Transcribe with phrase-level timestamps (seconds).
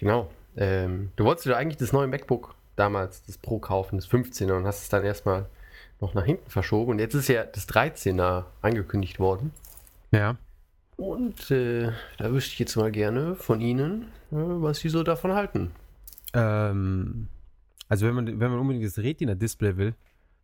[0.00, 0.30] Genau.
[0.56, 4.66] Ähm, du wolltest dir eigentlich das neue MacBook damals, das Pro kaufen, das 15er, und
[4.66, 5.46] hast es dann erstmal
[6.00, 6.92] noch nach hinten verschoben.
[6.92, 9.52] Und jetzt ist ja das 13er angekündigt worden.
[10.10, 10.38] Ja.
[10.96, 15.34] Und äh, da wüsste ich jetzt mal gerne von Ihnen, äh, was Sie so davon
[15.34, 15.70] halten.
[16.32, 17.28] Ähm,
[17.88, 19.94] also wenn man, wenn man unbedingt das Retina-Display will,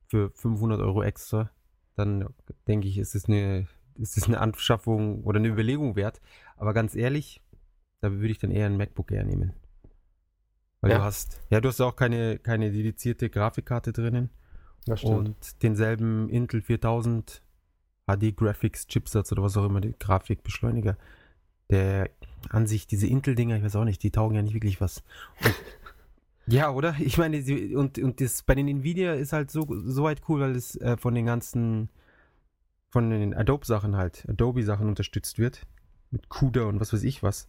[0.08, 1.50] für 500 Euro extra,
[1.96, 2.28] dann
[2.68, 3.66] denke ich, ist es eine,
[3.96, 6.20] ist es eine Anschaffung oder eine Überlegung wert.
[6.56, 7.40] Aber ganz ehrlich,
[8.00, 9.52] da würde ich dann eher ein MacBook Air nehmen.
[10.80, 10.98] Weil Ja.
[10.98, 14.30] du hast, ja, du hast auch keine, keine dedizierte Grafikkarte drinnen
[14.84, 17.42] Das und denselben Intel 4000
[18.06, 20.96] HD Graphics Chipsatz oder was auch immer, die Grafikbeschleuniger.
[21.70, 22.10] Der
[22.50, 25.02] an sich, diese Intel-Dinger, ich weiß auch nicht, die taugen ja nicht wirklich was.
[25.42, 25.54] Und,
[26.46, 26.94] ja, oder?
[27.00, 30.40] Ich meine, sie- und, und das bei den Nvidia ist halt so, so weit cool,
[30.40, 31.88] weil es äh, von den ganzen,
[32.90, 35.62] von den Adobe-Sachen halt, Adobe-Sachen unterstützt wird.
[36.12, 37.48] Mit CUDA und was weiß ich was.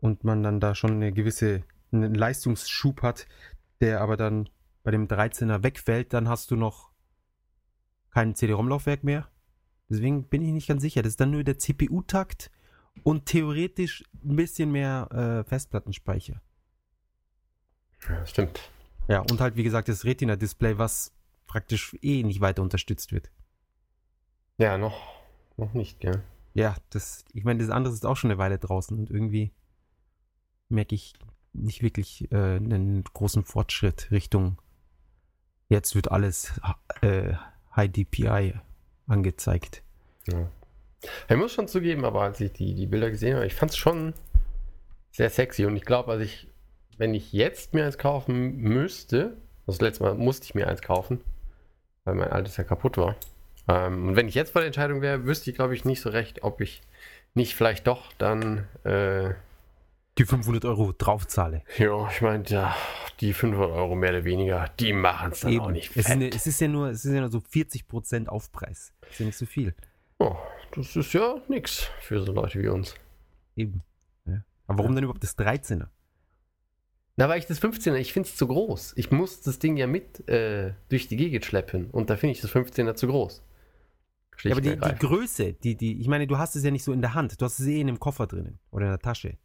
[0.00, 3.26] Und man dann da schon eine gewisse, einen Leistungsschub hat,
[3.80, 4.48] der aber dann
[4.82, 6.90] bei dem 13er wegfällt, dann hast du noch
[8.10, 9.28] kein CD-ROM-Laufwerk mehr.
[9.88, 11.02] Deswegen bin ich nicht ganz sicher.
[11.02, 12.50] Das ist dann nur der CPU-Takt
[13.02, 16.40] und theoretisch ein bisschen mehr äh, Festplattenspeicher.
[18.08, 18.70] Ja, stimmt.
[19.08, 21.12] Ja, und halt, wie gesagt, das Retina-Display, was
[21.46, 23.30] praktisch eh nicht weiter unterstützt wird.
[24.58, 25.00] Ja, noch,
[25.56, 26.22] noch nicht, gell?
[26.54, 29.52] Ja, das, ich meine, das andere ist auch schon eine Weile draußen und irgendwie
[30.70, 31.14] merke ich
[31.52, 34.58] nicht wirklich äh, einen großen Fortschritt Richtung
[35.70, 36.52] jetzt wird alles
[37.00, 37.32] äh,
[37.74, 38.54] High DPI
[39.06, 39.82] angezeigt.
[40.26, 40.50] Ja.
[41.28, 43.78] Ich muss schon zugeben, aber als ich die, die Bilder gesehen habe, ich fand es
[43.78, 44.12] schon
[45.12, 46.48] sehr sexy und ich glaube, als ich,
[46.98, 51.20] wenn ich jetzt mir eins kaufen müsste, das letzte Mal musste ich mir eins kaufen,
[52.04, 53.16] weil mein altes ja kaputt war.
[53.68, 56.10] Ähm, und wenn ich jetzt vor der Entscheidung wäre, wüsste ich, glaube ich, nicht so
[56.10, 56.82] recht, ob ich
[57.34, 59.30] nicht vielleicht doch dann, äh,
[60.20, 61.62] Die 500 Euro draufzahle.
[61.78, 62.76] ja, ich meine, ja,
[63.20, 66.28] die 500 Euro mehr oder weniger, die machen es dann auch nicht es, ist eine,
[66.28, 68.92] es ist ja nur, es ist ja nur so 40% Aufpreis.
[69.00, 69.74] Das ist ja nicht so viel.
[70.18, 70.36] Oh,
[70.74, 72.94] das ist ja nix für so Leute wie uns.
[73.56, 73.82] Eben.
[74.26, 74.44] Ja.
[74.66, 75.86] Aber warum dann überhaupt das 13er?
[77.16, 78.92] Na, weil ich das 15er, ich finde es zu groß.
[78.96, 82.42] Ich muss das Ding ja mit äh, durch die Gegend schleppen und da finde ich
[82.42, 83.42] das 15er zu groß.
[84.42, 84.98] Ja, aber die, die.
[84.98, 87.40] Größe, die, die, ich meine, du hast es ja nicht so in der Hand.
[87.40, 89.38] Du hast es eh in einem Koffer drinnen oder in der Tasche.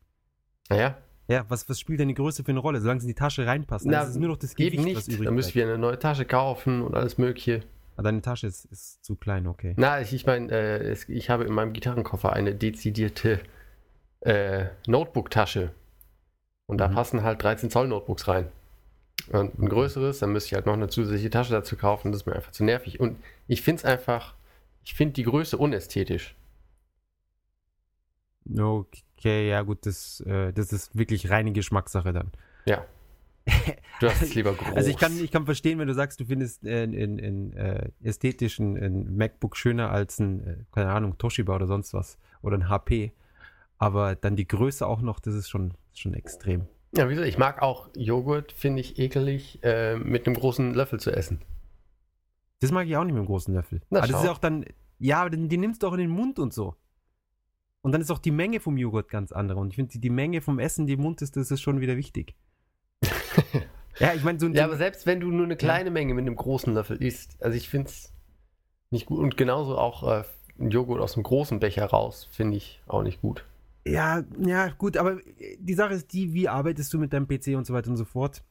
[0.70, 2.80] Naja, Ja, was, was spielt denn die Größe für eine Rolle?
[2.82, 4.96] Solange es in die Tasche reinpasst, dann Na, ist es nur noch das eben Gewicht,
[4.98, 5.16] was nicht.
[5.16, 7.64] übrig Da müssen wir eine neue Tasche kaufen und alles Mögliche.
[7.98, 9.74] Ah, deine Tasche ist, ist zu klein, okay.
[9.78, 13.40] Na, ich, ich meine, äh, ich habe in meinem Gitarrenkoffer eine dezidierte
[14.22, 15.72] äh, Notebook-Tasche.
[16.68, 16.94] Und da Mhm.
[16.96, 18.48] passen halt 13 Zoll Notebooks rein.
[19.30, 22.12] Und ein größeres, dann müsste ich halt noch eine zusätzliche Tasche dazu kaufen.
[22.12, 23.00] Das ist mir einfach zu nervig.
[23.00, 24.34] Und ich finde es einfach,
[24.84, 26.36] ich finde die Größe unästhetisch.
[28.58, 32.32] Okay, ja gut, das, äh, das ist wirklich reine Geschmackssache dann.
[32.66, 32.86] Ja.
[34.02, 34.76] Du hast es lieber groß.
[34.76, 37.90] Also ich kann, ich kann verstehen, wenn du sagst, du findest äh, in, in, äh,
[38.04, 42.18] ästhetisch ein, MacBook schöner als ein, äh, keine Ahnung, Toshiba oder sonst was.
[42.42, 43.14] Oder ein HP.
[43.78, 46.68] Aber dann die Größe auch noch, das ist schon, schon extrem.
[46.94, 47.22] Ja, wieso?
[47.22, 51.40] Ich mag auch Joghurt, finde ich ekelig, äh, mit einem großen Löffel zu essen.
[52.60, 53.82] Das mag ich auch nicht mit dem großen Löffel.
[53.90, 54.34] Na, aber das ist schau.
[54.34, 54.66] auch dann,
[55.00, 56.76] ja, aber den nimmst du auch in den Mund und so.
[57.86, 59.60] Und dann ist auch die Menge vom Joghurt ganz andere.
[59.60, 61.82] Und ich finde, die, die Menge vom Essen, die im Mund ist, das ist schon
[61.82, 62.34] wieder wichtig.
[64.00, 64.56] ja, ich meine, so ein.
[64.56, 67.56] Ja, aber selbst wenn du nur eine kleine Menge mit einem großen Löffel isst, also
[67.56, 68.12] ich finde es
[68.90, 69.20] nicht gut.
[69.20, 70.24] Und genauso auch äh,
[70.60, 73.46] ein Joghurt aus einem großen Becher raus, finde ich auch nicht gut.
[73.86, 75.20] Ja, ja, gut, aber
[75.60, 78.06] die Sache ist die, wie arbeitest du mit deinem PC und so weiter und so
[78.06, 78.44] fort.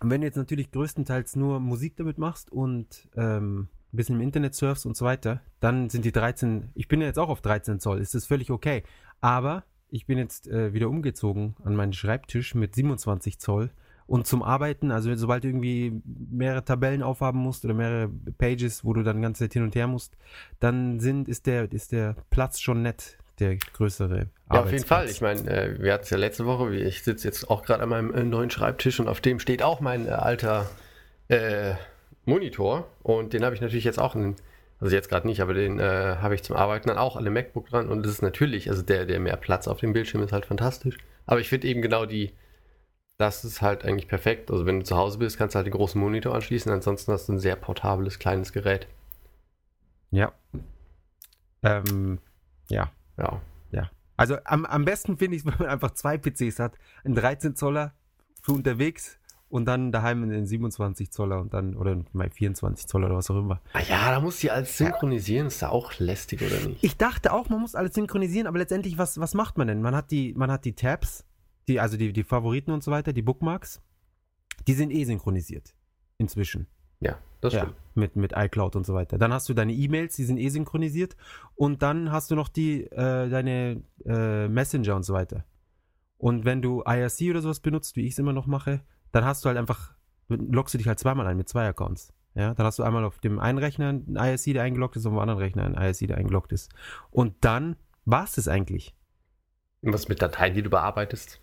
[0.00, 4.22] Und wenn du jetzt natürlich größtenteils nur Musik damit machst und ähm, ein bisschen im
[4.22, 7.40] Internet surfst und so weiter, dann sind die 13, ich bin ja jetzt auch auf
[7.40, 8.82] 13 Zoll, ist das völlig okay.
[9.20, 13.70] Aber ich bin jetzt äh, wieder umgezogen an meinen Schreibtisch mit 27 Zoll
[14.06, 18.08] und zum Arbeiten, also sobald du irgendwie mehrere Tabellen aufhaben musst oder mehrere
[18.38, 20.16] Pages, wo du dann ganze Zeit hin und her musst,
[20.60, 25.08] dann sind, ist der, ist der Platz schon nett, der größere Ja, auf jeden Fall.
[25.08, 27.88] Ich meine, äh, wir hatten es ja letzte Woche, ich sitze jetzt auch gerade an
[27.88, 30.70] meinem äh, neuen Schreibtisch und auf dem steht auch mein äh, alter
[31.28, 31.74] äh,
[32.26, 34.36] Monitor und den habe ich natürlich jetzt auch, in,
[34.80, 37.32] also jetzt gerade nicht, aber den äh, habe ich zum Arbeiten dann auch an dem
[37.32, 40.32] MacBook dran und das ist natürlich, also der, der mehr Platz auf dem Bildschirm ist
[40.32, 40.98] halt fantastisch.
[41.24, 42.32] Aber ich finde eben genau die,
[43.16, 44.50] das ist halt eigentlich perfekt.
[44.50, 47.28] Also wenn du zu Hause bist, kannst du halt den großen Monitor anschließen, ansonsten hast
[47.28, 48.86] du ein sehr portables, kleines Gerät.
[50.10, 50.32] Ja.
[51.62, 52.18] Ähm,
[52.68, 52.92] ja.
[53.16, 53.40] Ja.
[54.16, 56.78] Also am, am besten finde ich es, wenn man einfach zwei PCs hat.
[57.04, 57.94] Ein 13 Zoller
[58.42, 63.16] für unterwegs und dann daheim einen 27 Zoller und dann, oder mal 24 Zoller oder
[63.16, 63.60] was auch immer.
[63.72, 66.82] Ah ja, da du ja alles synchronisieren, ist da auch lästig oder nicht?
[66.82, 69.82] Ich dachte auch, man muss alles synchronisieren, aber letztendlich, was, was macht man denn?
[69.82, 71.24] Man hat die, man hat die Tabs
[71.68, 73.82] die, also die, die Favoriten und so weiter, die Bookmarks,
[74.66, 75.74] die sind eh synchronisiert.
[76.18, 76.66] Inzwischen.
[77.00, 77.76] Ja, das Ja, stimmt.
[77.94, 79.18] mit, mit iCloud und so weiter.
[79.18, 81.16] Dann hast du deine E-Mails, die sind eh synchronisiert.
[81.56, 85.44] Und dann hast du noch die, äh, deine äh, Messenger und so weiter.
[86.18, 88.80] Und wenn du IRC oder sowas benutzt, wie ich es immer noch mache,
[89.16, 89.94] dann hast du halt einfach,
[90.28, 92.12] loggst du dich halt zweimal ein mit zwei Accounts.
[92.34, 95.12] Ja, dann hast du einmal auf dem einen Rechner einen IRC, der eingeloggt ist, und
[95.12, 96.70] auf dem anderen Rechner einen IRC, der eingeloggt ist.
[97.10, 98.94] Und dann war es das eigentlich.
[99.80, 101.40] Was mit Dateien, die du bearbeitest?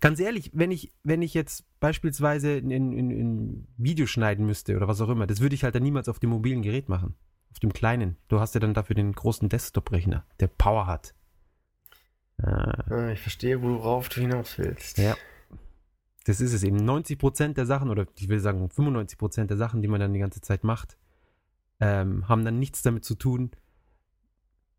[0.00, 4.86] Ganz ehrlich, wenn ich, wenn ich jetzt beispielsweise in, in, in Video schneiden müsste oder
[4.86, 7.16] was auch immer, das würde ich halt dann niemals auf dem mobilen Gerät machen.
[7.50, 8.18] Auf dem kleinen.
[8.28, 11.14] Du hast ja dann dafür den großen Desktop-Rechner, der Power hat.
[12.40, 14.98] Ah, Ich verstehe, worauf du hinaus willst.
[14.98, 15.16] Ja.
[16.24, 16.78] Das ist es eben.
[16.78, 20.40] 90% der Sachen, oder ich will sagen 95% der Sachen, die man dann die ganze
[20.40, 20.96] Zeit macht,
[21.80, 23.50] ähm, haben dann nichts damit zu tun,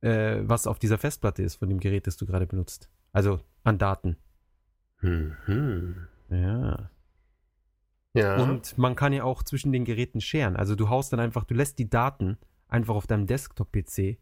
[0.02, 2.90] äh, was auf dieser Festplatte ist von dem Gerät, das du gerade benutzt.
[3.12, 4.18] Also an Daten.
[5.02, 6.08] Mhm.
[6.30, 6.90] Ja.
[8.14, 8.38] Ja.
[8.44, 10.56] Und man kann ja auch zwischen den Geräten scheren.
[10.56, 12.38] Also du haust dann einfach, du lässt die Daten
[12.68, 14.18] einfach auf deinem Desktop-PC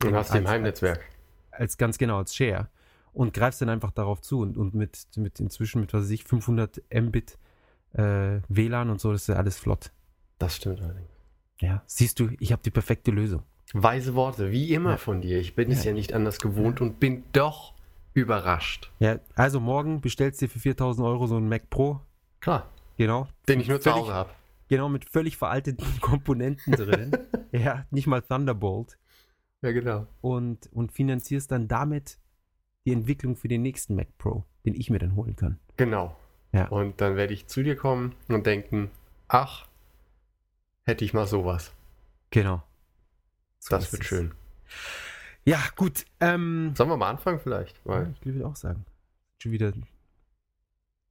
[0.00, 1.04] du hast die im als- Heimnetzwerk.
[1.50, 2.68] als ganz genau als Share
[3.14, 6.24] und greifst dann einfach darauf zu und, und mit, mit inzwischen mit, was weiß ich,
[6.24, 7.38] 500 Mbit
[7.94, 9.92] äh, WLAN und so, das ist ja alles flott.
[10.38, 11.08] Das stimmt allerdings.
[11.60, 13.42] Ja, siehst du, ich habe die perfekte Lösung.
[13.72, 14.96] Weise Worte, wie immer Ja.
[14.96, 15.38] von dir.
[15.38, 15.90] Ich bin es Ja.
[15.90, 17.74] ja nicht anders gewohnt und bin doch
[18.12, 18.92] überrascht.
[18.98, 22.00] Ja, also morgen bestellst du dir für 4000 Euro so einen Mac Pro,
[22.40, 22.68] Klar.
[22.96, 23.28] genau.
[23.48, 24.30] Den ich nur zu Hause habe.
[24.68, 27.12] Genau, mit völlig veralteten Komponenten drin.
[27.52, 28.98] ja, nicht mal Thunderbolt.
[29.62, 30.06] Ja, genau.
[30.20, 32.18] und, und finanzierst dann damit
[32.84, 35.58] die Entwicklung für den nächsten Mac Pro, den ich mir dann holen kann.
[35.76, 36.16] Genau.
[36.52, 36.68] Ja.
[36.68, 38.90] Und dann werde ich zu dir kommen und denken,
[39.28, 39.66] ach,
[40.84, 41.72] hätte ich mal sowas.
[42.30, 42.62] Genau.
[43.58, 44.08] So Das wird es.
[44.08, 44.34] schön.
[45.44, 46.04] Ja, gut.
[46.20, 47.80] Ähm, Sollen wir mal anfangen vielleicht?
[47.86, 48.84] ja, ich würde auch sagen.
[49.38, 49.72] Schon wieder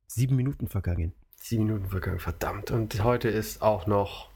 [0.08, 1.14] sieben Minuten vergangen.
[1.36, 2.72] sieben Minuten vergangen, verdammt.
[2.72, 4.30] Und heute ist auch noch,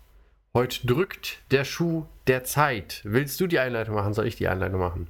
[0.54, 3.01] heute drückt der Schuh der Zeit.
[3.06, 4.13] Willst du die Einleitung machen?
[4.13, 5.07] Soll ich die Einleitung machen?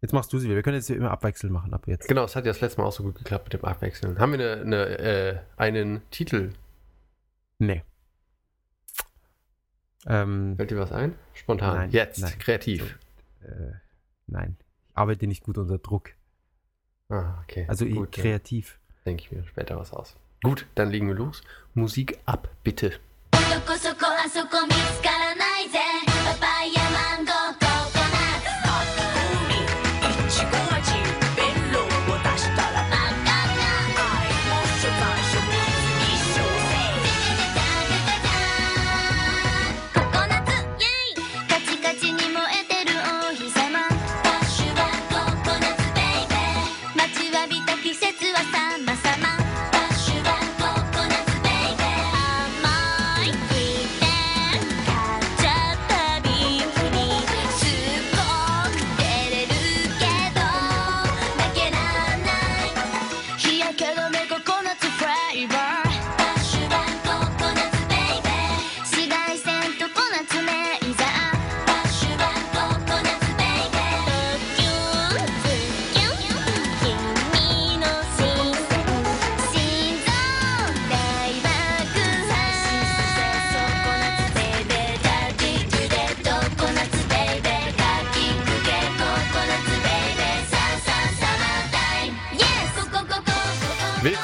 [0.00, 0.56] Jetzt machst du sie wieder.
[0.56, 2.06] Wir können jetzt hier immer abwechselnd machen ab jetzt.
[2.08, 4.18] Genau, es hat ja das letzte Mal auch so gut geklappt mit dem Abwechseln.
[4.18, 6.52] Haben wir eine, eine, äh, einen Titel?
[7.58, 7.82] Nee.
[10.06, 11.14] Ähm, Fällt dir was ein?
[11.32, 11.76] Spontan.
[11.76, 12.38] Nein, Jetzt, nein.
[12.38, 12.98] kreativ.
[13.42, 13.72] äh,
[14.26, 14.56] nein.
[14.90, 16.10] Ich arbeite nicht gut unter Druck.
[17.08, 17.64] Ah, okay.
[17.68, 18.78] Also ich- gut, dann kreativ.
[19.06, 20.16] denke ich mir später was aus.
[20.42, 21.42] Gut, dann legen wir los.
[21.74, 23.00] Musik ab, bitte.
[23.32, 25.78] どこそこあそこ見つからないぜ
[26.24, 27.37] パパイヤマンゴー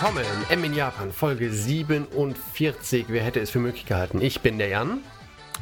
[0.05, 3.05] Willkommen, M in Japan, Folge 47.
[3.07, 4.21] Wer hätte es für möglich gehalten?
[4.21, 4.99] Ich bin der Jan.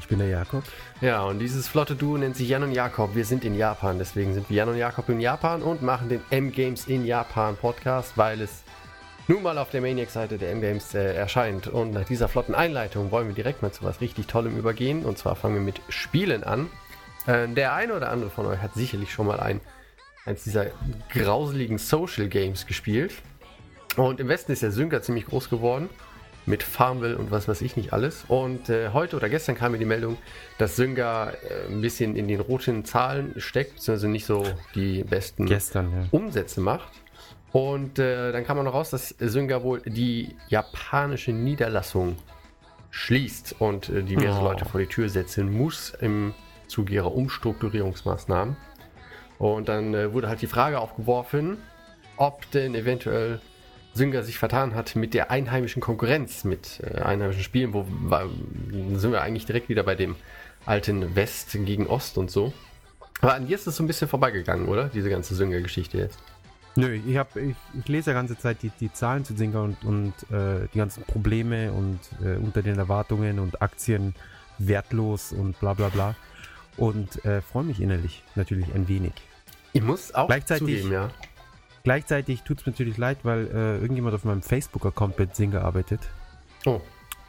[0.02, 0.66] Ich bin der Jakob.
[1.00, 3.16] Ja, und dieses flotte Duo nennt sich Jan und Jakob.
[3.16, 6.20] Wir sind in Japan, deswegen sind wir Jan und Jakob in Japan und machen den
[6.30, 8.64] M-Games in Japan Podcast, weil es
[9.30, 11.68] nun mal auf der Maniac-Seite der M-Games äh, erscheint.
[11.68, 15.06] Und nach dieser flotten Einleitung wollen wir direkt mal zu was richtig Tollem übergehen.
[15.06, 16.70] Und zwar fangen wir mit Spielen an.
[17.28, 19.62] Äh, der eine oder andere von euch hat sicherlich schon mal ein,
[20.26, 20.66] eins dieser
[21.14, 23.14] grauseligen Social Games gespielt.
[23.98, 25.90] Und im Westen ist der Sync ziemlich groß geworden.
[26.46, 28.26] Mit Farmville und was weiß ich nicht alles.
[28.28, 30.18] Und äh, heute oder gestern kam mir die Meldung,
[30.58, 34.44] dass Synga äh, ein bisschen in den roten Zahlen steckt, beziehungsweise nicht so
[34.76, 36.08] die besten Gestern, ja.
[36.12, 36.92] Umsätze macht.
[37.54, 42.18] Und äh, dann kam man noch raus, dass Synga wohl die japanische Niederlassung
[42.90, 44.44] schließt und äh, diverse Oh.
[44.44, 46.34] Leute vor die Tür setzen muss im
[46.68, 48.58] Zuge ihrer Umstrukturierungsmaßnahmen.
[49.40, 51.58] Und dann äh, wurde halt die Frage aufgeworfen,
[52.18, 53.40] ob denn eventuell
[53.94, 58.26] Synga sich vertan hat mit der einheimischen Konkurrenz, mit äh, einheimischen Spielen, wo war,
[58.96, 60.16] sind wir eigentlich direkt wieder bei dem
[60.66, 62.54] alten West gegen Ost und so.
[63.22, 64.90] Aber an dir ist es so ein bisschen vorbeigegangen, oder?
[64.90, 66.20] Diese ganze Synga-Geschichte jetzt.
[66.76, 69.84] Nö, ich, hab, ich, ich lese die ganze Zeit die, die Zahlen zu Singer und,
[69.84, 74.16] und äh, die ganzen Probleme und äh, unter den Erwartungen und Aktien
[74.58, 76.16] wertlos und bla bla bla.
[76.76, 79.14] Und äh, freue mich innerlich natürlich ein wenig.
[79.74, 81.10] Ich muss auch Gleichzeitig- zugeben, ja.
[81.84, 86.00] Gleichzeitig tut es mir natürlich leid, weil äh, irgendjemand auf meinem Facebook-Account mit Singer arbeitet.
[86.66, 86.80] Oh,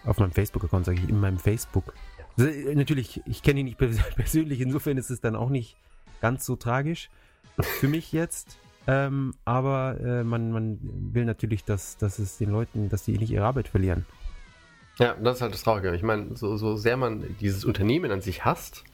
[0.05, 1.93] Auf meinem Facebook-Account, sage ich, in meinem Facebook.
[2.39, 5.77] Also, äh, natürlich, ich kenne ihn nicht pers- persönlich, insofern ist es dann auch nicht
[6.21, 7.11] ganz so tragisch
[7.81, 8.57] für mich jetzt.
[8.87, 13.31] Ähm, aber äh, man, man will natürlich, dass, dass es den Leuten, dass die nicht
[13.31, 14.05] ihre Arbeit verlieren.
[14.99, 15.95] Ja, das ist halt das Traurige.
[15.97, 18.85] Ich meine, so, so sehr man dieses Unternehmen an sich hasst,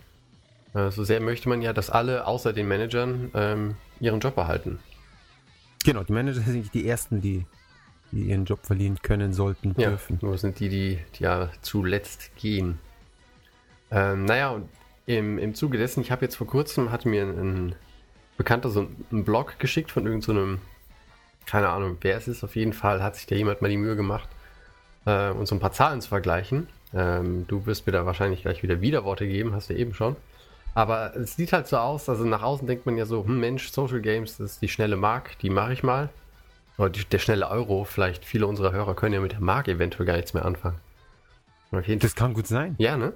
[0.74, 4.78] äh, so sehr möchte man ja, dass alle außer den Managern ähm, ihren Job behalten.
[5.84, 7.46] Genau, die Manager sind nicht die Ersten, die,
[8.12, 10.18] die ihren Job verlieren können, sollten, Ja, dürfen.
[10.20, 12.78] nur sind die, die, die ja zuletzt gehen.
[13.90, 14.68] Ähm, naja, und
[15.06, 17.74] im, im Zuge dessen, ich habe jetzt vor kurzem, hatte mir ein, ein
[18.36, 20.58] Bekannter so einen Blog geschickt von irgendeinem,
[21.46, 23.96] keine Ahnung, wer es ist, auf jeden Fall hat sich da jemand mal die Mühe
[23.96, 24.28] gemacht,
[25.06, 26.68] äh, uns so ein paar Zahlen zu vergleichen.
[26.94, 30.16] Ähm, du wirst mir da wahrscheinlich gleich wieder Widerworte geben, hast du eben schon.
[30.74, 33.70] Aber es sieht halt so aus, also nach außen denkt man ja so, hm Mensch,
[33.70, 36.10] Social Games, das ist die schnelle Mark, die mache ich mal.
[36.78, 40.06] Oder die, der schnelle Euro, vielleicht viele unserer Hörer können ja mit der Mark eventuell
[40.06, 40.78] gar nichts mehr anfangen.
[41.70, 42.74] Das kann gut sein.
[42.78, 43.12] ja, ne?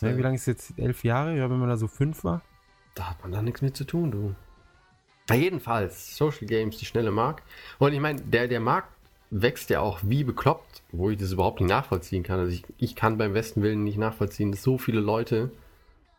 [0.00, 0.78] Ja, wie lange ist jetzt?
[0.78, 1.36] Elf Jahre?
[1.36, 2.40] Ja, wenn man da so fünf war?
[2.94, 4.34] Da hat man da nichts mit zu tun, du.
[5.28, 7.42] Na, jedenfalls, Social Games, die schnelle Mark.
[7.78, 8.88] Und ich meine, der, der Markt
[9.30, 12.38] wächst ja auch wie bekloppt, wo ich das überhaupt nicht nachvollziehen kann.
[12.38, 15.50] Also ich, ich kann beim besten Willen nicht nachvollziehen, dass so viele Leute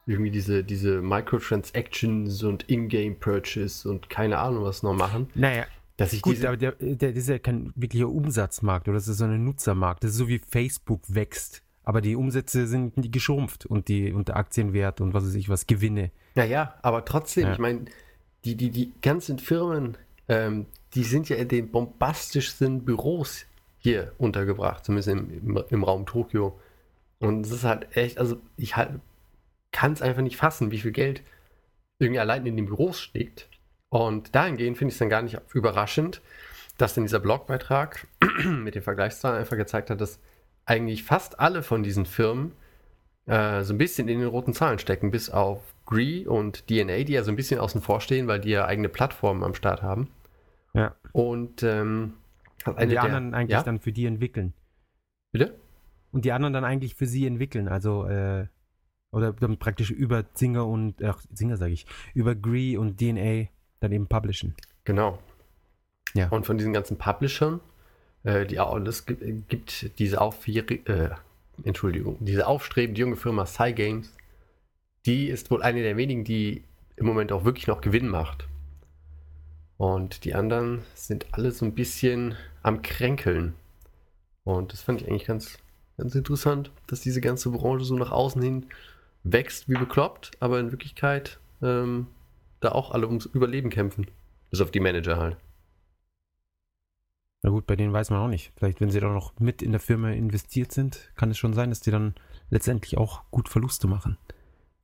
[0.05, 5.29] irgendwie diese, diese Microtransactions und Ingame-Purchase und keine Ahnung was noch machen.
[5.35, 5.65] Naja,
[5.97, 9.07] Dass ich Gut, diese, aber der, der, das ist ja kein wirklicher Umsatzmarkt oder das
[9.07, 10.03] ist so ein Nutzermarkt.
[10.03, 11.61] Das ist so wie Facebook wächst.
[11.83, 15.67] Aber die Umsätze sind geschrumpft und die und der Aktienwert und was weiß ich was,
[15.67, 16.11] Gewinne.
[16.33, 17.53] Naja, aber trotzdem, Ja.
[17.53, 17.85] ich meine,
[18.43, 19.97] die, die, die ganzen Firmen,
[20.27, 23.45] ähm, die sind ja in den bombastischsten Büros
[23.77, 26.59] hier untergebracht, zumindest im, im, im Raum Tokio.
[27.19, 28.99] Und es ist halt echt, also ich halt,
[29.75, 31.21] kann es einfach nicht fassen, wie viel Geld
[31.99, 33.49] irgendwie allein in den Büros steckt.
[33.89, 36.21] Und dahingehend finde ich es dann gar nicht überraschend,
[36.77, 38.07] dass dann dieser Blogbeitrag
[38.45, 40.19] mit den Vergleichszahlen einfach gezeigt hat, dass
[40.65, 42.53] eigentlich fast alle von diesen Firmen
[43.25, 47.13] äh, so ein bisschen in den roten Zahlen stecken, bis auf Gree und DNA, die
[47.13, 50.09] ja so ein bisschen außen vor stehen, weil die ja eigene Plattformen am Start haben.
[50.73, 50.95] Ja.
[51.11, 52.13] Und ähm,
[52.65, 53.63] eine die der- anderen eigentlich ja?
[53.63, 54.53] dann für die entwickeln.
[55.33, 55.59] Bitte?
[56.11, 57.67] Und die anderen dann eigentlich für sie entwickeln.
[57.67, 58.47] Also, äh,
[59.15, 63.47] oder dann praktisch über Singer und, ach, Singer sage ich, über Gree und DNA
[63.79, 64.55] dann eben publishen.
[64.83, 65.19] Genau.
[66.13, 66.27] Ja.
[66.27, 67.61] Und von diesen ganzen Publishern,
[68.23, 71.09] äh, die auch, es gibt, gibt diese auf, äh,
[71.63, 74.11] Entschuldigung, diese aufstrebende junge Firma Cygames,
[75.05, 76.65] die ist wohl eine der wenigen, die
[76.97, 78.49] im Moment auch wirklich noch Gewinn macht.
[79.77, 83.53] Und die anderen sind alle so ein bisschen am Kränkeln.
[84.43, 85.57] Und das fand ich eigentlich ganz,
[85.97, 88.65] ganz interessant, dass diese ganze Branche so nach außen hin
[89.25, 92.07] wächst wie bekloppt, aber in Wirklichkeit ähm,
[92.61, 94.07] da auch alle ums Überleben kämpfen.
[94.51, 95.35] Bis auf die Manager halt.
[97.43, 98.51] Na gut, bei denen weiß man auch nicht.
[98.55, 101.69] Vielleicht, wenn sie dann noch mit in der Firma investiert sind, kann es schon sein,
[101.69, 102.15] dass die dann
[102.49, 104.17] letztendlich auch gut Verluste machen.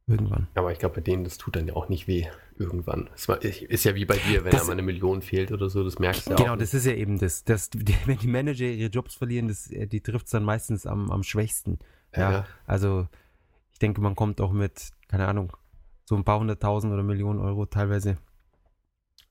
[0.08, 0.48] Irgendwann.
[0.56, 2.26] Aber ich glaube, bei denen, das tut dann ja auch nicht weh.
[2.58, 3.10] Irgendwann.
[3.16, 6.00] Ist ja wie bei dir, wenn Das- da mal eine Million fehlt oder so, das
[6.00, 6.58] merkst du ja Genau, auch.
[6.58, 7.44] das ist ja eben das.
[7.44, 10.86] das die, wenn die Manager ihre Jobs verlieren, das, äh, die trifft es dann meistens
[10.86, 11.80] am, am schwächsten.
[12.16, 12.46] Ja, Ja.
[12.66, 13.08] also
[13.82, 15.56] denke, man kommt auch mit, keine Ahnung,
[16.06, 18.18] so ein paar hunderttausend oder Millionen Euro teilweise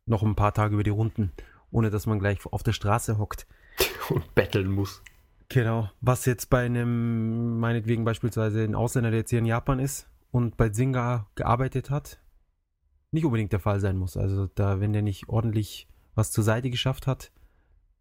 [0.07, 1.33] noch ein paar Tage über die Runden,
[1.71, 3.47] ohne dass man gleich auf der Straße hockt.
[4.11, 5.03] Und betteln muss.
[5.49, 5.91] Genau.
[6.01, 10.57] Was jetzt bei einem, meinetwegen beispielsweise ein Ausländer, der jetzt hier in Japan ist und
[10.57, 12.21] bei Zynga gearbeitet hat,
[13.11, 14.17] nicht unbedingt der Fall sein muss.
[14.17, 17.33] Also da, wenn der nicht ordentlich was zur Seite geschafft hat,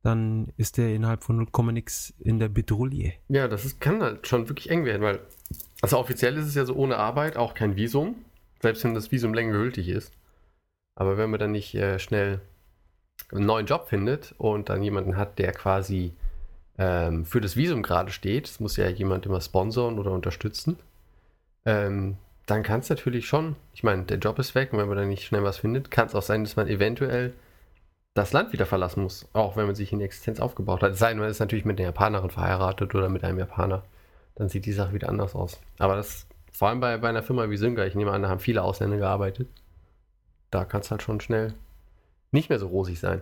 [0.01, 3.13] dann ist der innerhalb von 0, nix in der Bedrulle.
[3.27, 5.19] Ja, das ist, kann halt schon wirklich eng werden, weil,
[5.81, 8.15] also offiziell ist es ja so ohne Arbeit auch kein Visum,
[8.61, 10.11] selbst wenn das Visum länger gültig ist.
[10.95, 12.41] Aber wenn man dann nicht äh, schnell
[13.31, 16.13] einen neuen Job findet und dann jemanden hat, der quasi
[16.77, 20.77] ähm, für das Visum gerade steht, das muss ja jemand immer sponsoren oder unterstützen,
[21.65, 24.97] ähm, dann kann es natürlich schon, ich meine, der Job ist weg und wenn man
[24.97, 27.33] dann nicht schnell was findet, kann es auch sein, dass man eventuell
[28.15, 30.93] das Land wieder verlassen muss, auch wenn man sich in Existenz aufgebaut hat.
[30.93, 33.83] Es sei denn, man ist natürlich mit einer Japanerin verheiratet oder mit einem Japaner,
[34.39, 35.59] dann sieht die Sache wieder anders aus.
[35.77, 38.39] Aber das, vor allem bei, bei einer Firma wie Synga, ich nehme an, da haben
[38.39, 39.49] viele Ausländer gearbeitet,
[40.49, 41.53] da kann es halt schon schnell
[42.31, 43.21] nicht mehr so rosig sein.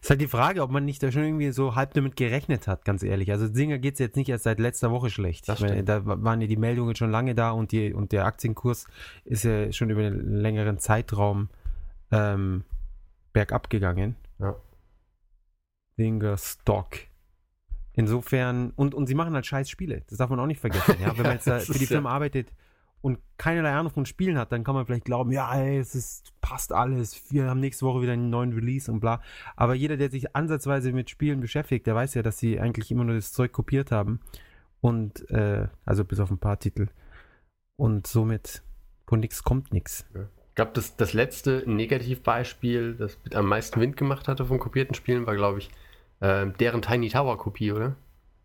[0.00, 2.84] Ist halt die Frage, ob man nicht da schon irgendwie so halb damit gerechnet hat,
[2.84, 3.30] ganz ehrlich.
[3.30, 5.48] Also Singer geht es jetzt nicht erst seit letzter Woche schlecht.
[5.60, 8.86] Meine, da waren ja die Meldungen schon lange da und, die, und der Aktienkurs
[9.24, 11.48] ist ja schon über einen längeren Zeitraum
[12.10, 12.64] ähm,
[13.32, 14.16] bergab gegangen.
[14.38, 14.56] Ja.
[15.98, 16.96] Dinger Stock.
[17.96, 20.02] Insofern, und, und sie machen halt scheiß Spiele.
[20.08, 20.96] Das darf man auch nicht vergessen.
[21.00, 21.12] Ja?
[21.16, 22.52] Wenn man jetzt da für die Firma arbeitet
[23.00, 26.38] und keinerlei Ahnung von Spielen hat, dann kann man vielleicht glauben, ja, ey, es ist,
[26.42, 27.30] passt alles.
[27.30, 29.22] Wir haben nächste Woche wieder einen neuen Release und bla.
[29.56, 33.04] Aber jeder, der sich ansatzweise mit Spielen beschäftigt, der weiß ja, dass sie eigentlich immer
[33.04, 34.20] nur das Zeug kopiert haben.
[34.82, 36.88] Und, äh, also bis auf ein paar Titel.
[37.76, 38.62] Und somit
[39.06, 40.04] von nix kommt nix.
[40.48, 44.94] Ich glaube, das, das letzte Negativbeispiel, das mit am meisten Wind gemacht hatte von kopierten
[44.94, 45.70] Spielen, war, glaube ich,
[46.20, 47.96] ähm, deren Tiny Tower Kopie, oder?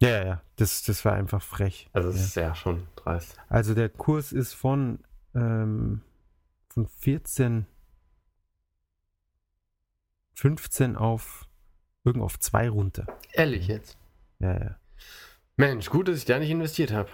[0.01, 0.41] Ja, ja, ja.
[0.55, 1.89] Das, das war einfach frech.
[1.93, 2.23] Also, das ja.
[2.25, 3.37] ist ja schon dreist.
[3.49, 4.99] Also der Kurs ist von,
[5.35, 6.01] ähm,
[6.69, 7.65] von 14,
[10.33, 11.47] 15 auf
[12.03, 13.05] irgendwo auf 2 runter.
[13.33, 13.97] Ehrlich jetzt.
[14.39, 14.75] Ja, ja.
[15.55, 17.09] Mensch, gut, dass ich da nicht investiert habe.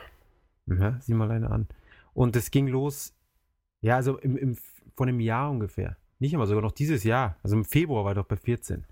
[0.67, 1.67] ja sieh mal eine an.
[2.13, 3.13] Und es ging los,
[3.81, 4.57] ja, also im, im,
[4.95, 5.97] von einem Jahr ungefähr.
[6.19, 7.37] Nicht immer, sogar noch dieses Jahr.
[7.43, 8.85] Also im Februar war doch bei 14.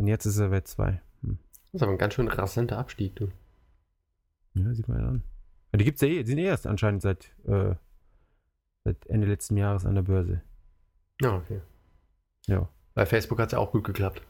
[0.00, 0.98] Und jetzt ist er bei 2.
[1.22, 1.38] Hm.
[1.66, 3.28] Das ist aber ein ganz schön rasanter Abstieg, du.
[4.54, 5.22] Ja, sieht man an.
[5.72, 7.74] Ja, die gibt's ja eh, die sind eh erst anscheinend seit, äh,
[8.82, 10.40] seit Ende letzten Jahres an der Börse.
[11.20, 11.60] Ja, okay.
[12.46, 12.66] Ja.
[12.94, 14.22] Bei Facebook hat es ja auch gut geklappt.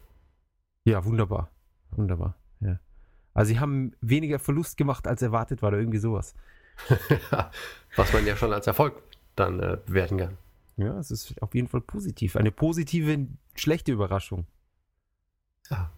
[0.85, 1.53] Ja, wunderbar.
[1.93, 2.35] Wunderbar.
[2.59, 2.81] Ja.
[3.33, 6.35] Also sie haben weniger Verlust gemacht, als erwartet war oder irgendwie sowas.
[7.95, 9.00] Was man ja schon als Erfolg
[9.37, 10.37] dann äh, bewerten kann.
[10.79, 12.35] Ja, es ist auf jeden Fall positiv.
[12.35, 14.47] Eine positive, schlechte Überraschung.
[15.71, 15.91] Ja.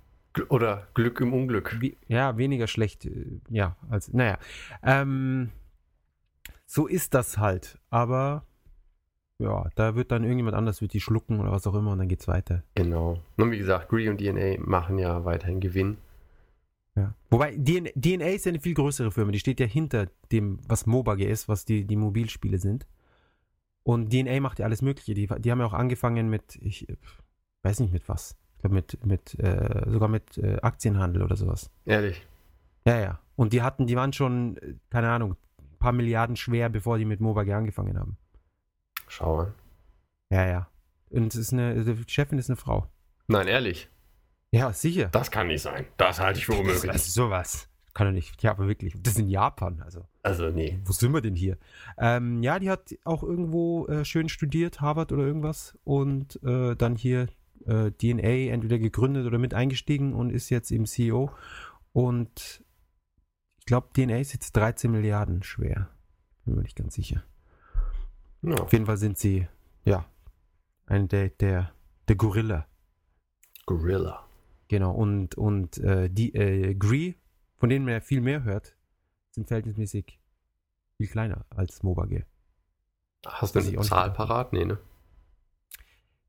[0.48, 1.76] Oder Glück im Unglück.
[1.80, 3.04] Wie, ja, weniger schlecht.
[3.04, 4.38] äh, Ja, als, naja.
[4.82, 5.50] Ähm,
[6.66, 7.78] so ist das halt.
[7.90, 8.46] Aber
[9.38, 12.08] ja, da wird dann irgendjemand anders, wird die schlucken oder was auch immer und dann
[12.08, 12.62] geht's weiter.
[12.74, 13.18] Genau.
[13.36, 15.98] Und wie gesagt, Gree und DNA machen ja weiterhin Gewinn.
[16.94, 17.14] Ja.
[17.30, 20.86] Wobei DNA, DNA ist ja eine viel größere Firma, die steht ja hinter dem, was
[20.86, 22.86] Mobage ist, was die, die Mobilspiele sind.
[23.82, 25.14] Und DNA macht ja alles Mögliche.
[25.14, 26.96] Die, die haben ja auch angefangen mit, ich äh,
[27.62, 28.36] weiß nicht mit was.
[28.62, 31.70] Glaube mit, mit äh, sogar mit äh, Aktienhandel oder sowas.
[31.84, 32.26] Ehrlich.
[32.86, 33.18] Ja, ja.
[33.36, 37.04] Und die hatten, die waren schon, äh, keine Ahnung, ein paar Milliarden schwer, bevor die
[37.04, 38.16] mit Mobage angefangen haben.
[39.08, 39.54] Schau an.
[40.30, 40.68] Ja, ja.
[41.10, 42.86] Und es ist eine, die Chefin ist eine Frau.
[43.26, 43.88] Nein, ehrlich.
[44.52, 45.08] Ja, sicher.
[45.12, 45.86] Das kann nicht sein.
[45.96, 46.94] Das halte ich für Das unmöglich.
[46.94, 47.68] ist sowas.
[47.94, 48.42] Kann doch nicht.
[48.42, 48.94] Ja, aber wirklich.
[49.02, 50.06] Das ist in Japan, also.
[50.22, 50.78] Also, nee.
[50.84, 51.58] Wo sind wir denn hier?
[51.98, 55.76] Ähm, ja, die hat auch irgendwo äh, schön studiert, Harvard oder irgendwas.
[55.84, 57.26] Und äh, dann hier
[57.66, 61.30] äh, DNA entweder gegründet oder mit eingestiegen und ist jetzt im CEO.
[61.92, 62.64] Und
[63.58, 65.88] ich glaube, DNA ist jetzt 13 Milliarden schwer.
[66.44, 67.24] Bin mir nicht ganz sicher.
[68.42, 68.56] Ja.
[68.56, 69.46] Auf jeden Fall sind sie,
[69.84, 70.04] ja,
[70.86, 71.72] ein der, der,
[72.08, 72.66] der Gorilla.
[73.66, 74.26] Gorilla.
[74.68, 74.92] Genau.
[74.92, 77.14] Und, und äh, die äh, Gree,
[77.56, 78.76] von denen man ja viel mehr hört,
[79.30, 80.18] sind verhältnismäßig
[80.96, 82.26] viel kleiner als Mobage.
[83.24, 84.16] Hast du eine Zahl genau.
[84.16, 84.52] parat?
[84.52, 84.78] Nee, ne?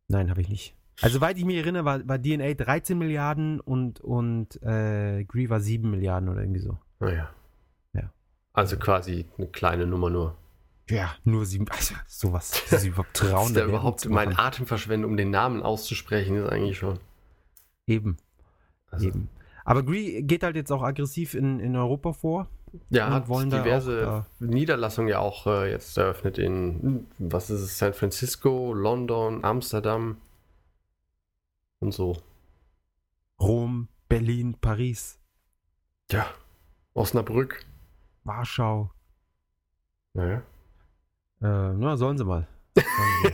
[0.08, 0.76] Nein, habe ich nicht.
[1.02, 5.60] Also, soweit ich mich erinnere, war, war DNA 13 Milliarden und, und äh, Gree war
[5.60, 6.78] 7 Milliarden oder irgendwie so.
[7.00, 7.30] Naja.
[7.94, 8.12] Ja.
[8.54, 10.38] Also quasi eine kleine Nummer nur.
[10.90, 11.68] Ja, nur 7.
[11.70, 12.64] Also, sowas.
[12.70, 13.54] Das ist überhaupt trauen.
[13.54, 17.00] der überhaupt meinen Atem verschwendet, um den Namen auszusprechen, ist eigentlich schon.
[17.88, 18.18] Eben,
[18.92, 19.30] Also, eben.
[19.66, 22.50] Aber Gree geht halt jetzt auch aggressiv in, in Europa vor.
[22.90, 27.62] Ja, hat wollen da diverse auch Niederlassungen ja auch äh, jetzt eröffnet in, was ist
[27.62, 30.18] es, San Francisco, London, Amsterdam
[31.84, 32.18] und so.
[33.40, 35.20] Rom, Berlin, Paris,
[36.12, 36.28] Ja,
[36.94, 37.66] Osnabrück.
[38.24, 38.90] Warschau.
[40.14, 40.38] Naja.
[41.42, 42.48] Äh, na, sollen sie mal.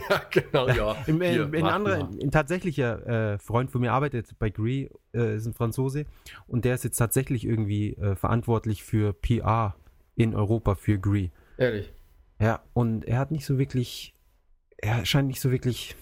[0.08, 0.92] Ja, genau, ja.
[1.06, 5.54] Im, äh, Hier, ein tatsächlicher äh, Freund von mir arbeitet bei Gree, äh, ist ein
[5.54, 6.06] Franzose
[6.46, 9.74] und der ist jetzt tatsächlich irgendwie äh, verantwortlich für PR
[10.14, 11.30] in Europa für Gree.
[11.56, 11.92] Ehrlich.
[12.40, 14.14] Ja, und er hat nicht so wirklich,
[14.78, 15.96] er scheint nicht so wirklich,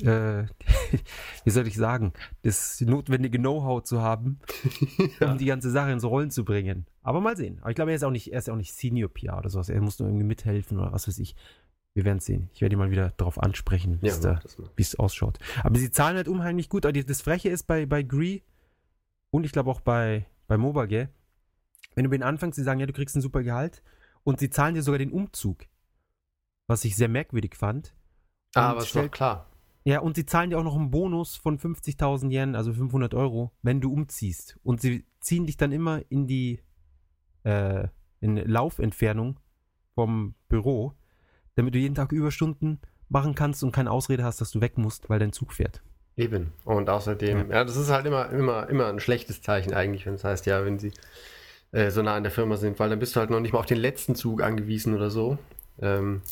[0.00, 0.44] äh,
[1.44, 4.40] wie soll ich sagen, das notwendige Know-how zu haben,
[5.20, 6.86] um die ganze Sache ins Rollen zu bringen.
[7.02, 7.58] Aber mal sehen.
[7.60, 9.68] Aber ich glaube, er ist auch nicht, er ist auch nicht Senior PR oder sowas.
[9.68, 11.36] Er muss nur irgendwie mithelfen oder was weiß ich.
[11.94, 12.48] Wir werden sehen.
[12.54, 15.38] Ich werde ihn mal wieder darauf ansprechen, wie Ja, es es ausschaut.
[15.62, 16.86] Aber sie zahlen halt unheimlich gut.
[16.86, 18.40] Aber das Freche ist bei, bei Gree
[19.30, 21.10] und ich glaube auch bei, bei Mobage,
[21.94, 23.82] wenn du mit ihnen anfängst, sie sagen, ja, du kriegst ein super Gehalt
[24.24, 25.66] und sie zahlen dir sogar den Umzug.
[26.66, 27.94] Was ich sehr merkwürdig fand.
[28.54, 29.51] Ah, aber ist doch klar.
[29.84, 33.50] Ja, und sie zahlen dir auch noch einen Bonus von 50.000 Yen, also 500 Euro,
[33.62, 34.58] wenn du umziehst.
[34.62, 36.60] Und sie ziehen dich dann immer in die
[37.42, 37.88] äh,
[38.20, 39.40] in Laufentfernung
[39.94, 40.94] vom Büro,
[41.56, 45.10] damit du jeden Tag Überstunden machen kannst und keine Ausrede hast, dass du weg musst,
[45.10, 45.82] weil dein Zug fährt.
[46.16, 46.52] Eben.
[46.64, 47.64] Und außerdem, ja.
[47.64, 50.78] das ist halt immer, immer, immer ein schlechtes Zeichen eigentlich, wenn es heißt, ja, wenn
[50.78, 50.92] sie
[51.72, 53.58] äh, so nah an der Firma sind, weil dann bist du halt noch nicht mal
[53.58, 55.38] auf den letzten Zug angewiesen oder so.
[55.80, 56.22] Ähm,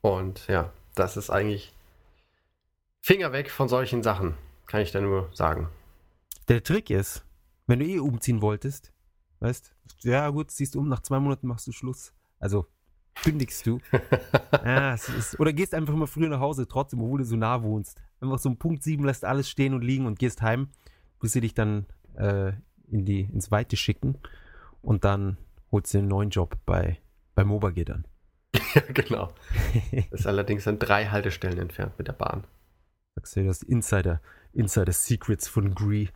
[0.00, 1.74] und ja, das ist eigentlich
[3.06, 4.34] Finger weg von solchen Sachen.
[4.66, 5.68] Kann ich da nur sagen.
[6.48, 7.24] Der Trick ist,
[7.68, 8.92] wenn du eh umziehen wolltest,
[9.38, 12.12] weißt, ja gut, ziehst du um, nach zwei Monaten machst du Schluss.
[12.40, 12.66] Also
[13.22, 13.78] kündigst du.
[14.52, 17.62] ja, es ist, oder gehst einfach immer früher nach Hause, trotzdem, obwohl du so nah
[17.62, 18.02] wohnst.
[18.20, 20.70] Einfach so um Punkt 7 lässt alles stehen und liegen und gehst heim,
[21.20, 22.54] bis sie dich dann äh,
[22.90, 24.18] in die, ins Weite schicken
[24.82, 25.36] und dann
[25.70, 26.98] holst du einen neuen Job bei,
[27.36, 28.04] bei Mobage dann.
[28.74, 29.32] ja, genau.
[30.10, 32.42] Das ist allerdings dann drei Haltestellen entfernt mit der Bahn.
[33.16, 34.20] Sagst du, das Insider,
[34.52, 36.08] Insider Secrets von Gree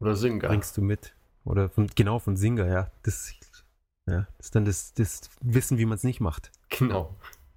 [0.00, 0.48] Oder Synga.
[0.48, 1.14] bringst du mit.
[1.44, 2.90] Oder von, genau, von Singer, ja.
[3.04, 3.32] Das,
[4.06, 6.50] ja, das ist dann das, das Wissen, wie man es nicht macht.
[6.70, 7.14] Genau.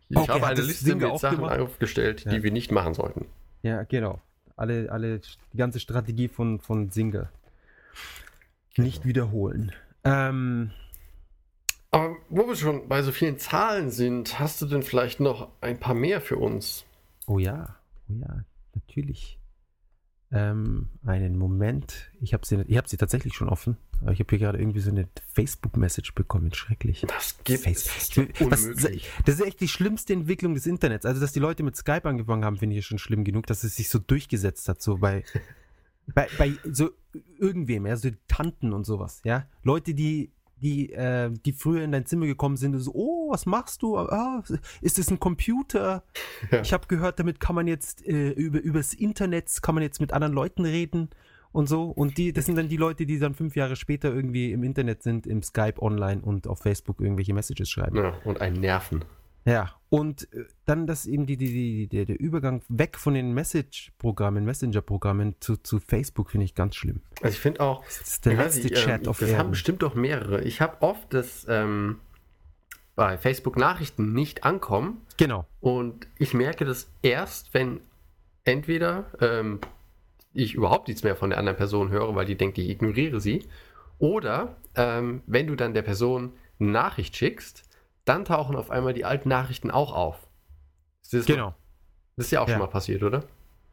[0.09, 1.59] Ich Okay, habe eine Liste Synga mit Sachen gemacht?
[1.59, 2.31] aufgestellt, Ja.
[2.31, 3.25] die wir nicht machen sollten.
[3.63, 4.21] Ja, genau.
[4.55, 5.19] Alle, alle,
[5.53, 7.29] die ganze Strategie von, von Singer.
[8.77, 9.71] Nicht wiederholen.
[10.03, 10.71] Ähm,
[11.91, 15.79] Aber wo wir schon bei so vielen Zahlen sind, hast du denn vielleicht noch ein
[15.79, 16.85] paar mehr für uns?
[17.25, 17.75] oh ja,
[18.09, 19.39] oh ja, natürlich.
[20.29, 22.11] Ähm, einen Moment.
[22.19, 23.77] Ich habe sie, ich hab sie tatsächlich schon offen.
[24.01, 26.53] Aber ich habe hier gerade irgendwie so eine Facebook-Message bekommen.
[26.53, 27.05] Schrecklich.
[27.07, 27.89] Das gibt es.
[29.25, 31.05] Das ist echt die schlimmste Entwicklung des Internets.
[31.05, 33.75] Also, dass die Leute mit Skype angefangen haben, finde ich schon schlimm genug, dass es
[33.75, 35.23] sich so durchgesetzt hat, so bei,
[36.13, 36.89] bei, bei so
[37.39, 39.47] irgendwem, ja, so Tanten und sowas, ja.
[39.63, 43.45] Leute, die, die, äh, die früher in dein Zimmer gekommen sind und so, oh, was
[43.45, 43.97] machst du?
[43.97, 44.43] Ah,
[44.81, 46.03] ist das ein Computer?
[46.51, 46.61] Ja.
[46.61, 50.13] Ich habe gehört, damit kann man jetzt äh, über übers Internet kann man jetzt mit
[50.13, 51.09] anderen Leuten reden
[51.51, 51.85] und so.
[51.85, 55.03] Und die, das sind dann die Leute, die dann fünf Jahre später irgendwie im Internet
[55.03, 57.97] sind, im Skype online und auf Facebook irgendwelche Messages schreiben.
[57.97, 59.03] Ja, und ein Nerven.
[59.47, 64.43] Ja, und äh, dann das eben die, die, die, der, Übergang weg von den Message-Programmen,
[64.43, 66.99] Messenger-Programmen zu, zu Facebook finde ich ganz schlimm.
[67.21, 69.37] Also ich finde auch, Das ist der ich letzte nicht, Chat ähm, auf das haben
[69.37, 69.51] Erden.
[69.51, 70.41] bestimmt auch mehrere.
[70.43, 71.99] Ich habe oft das ähm,
[72.95, 75.45] bei Facebook Nachrichten nicht ankommen Genau.
[75.61, 77.79] und ich merke das erst, wenn
[78.43, 79.59] entweder ähm,
[80.33, 83.45] ich überhaupt nichts mehr von der anderen Person höre, weil die denkt, ich ignoriere sie,
[83.97, 87.63] oder ähm, wenn du dann der Person eine Nachricht schickst,
[88.09, 90.27] dann tauchen auf einmal die alten Nachrichten auch auf.
[91.01, 91.55] Ist das, Genau.
[92.15, 92.53] Das ist ja auch Ja.
[92.55, 93.23] schon mal passiert, oder?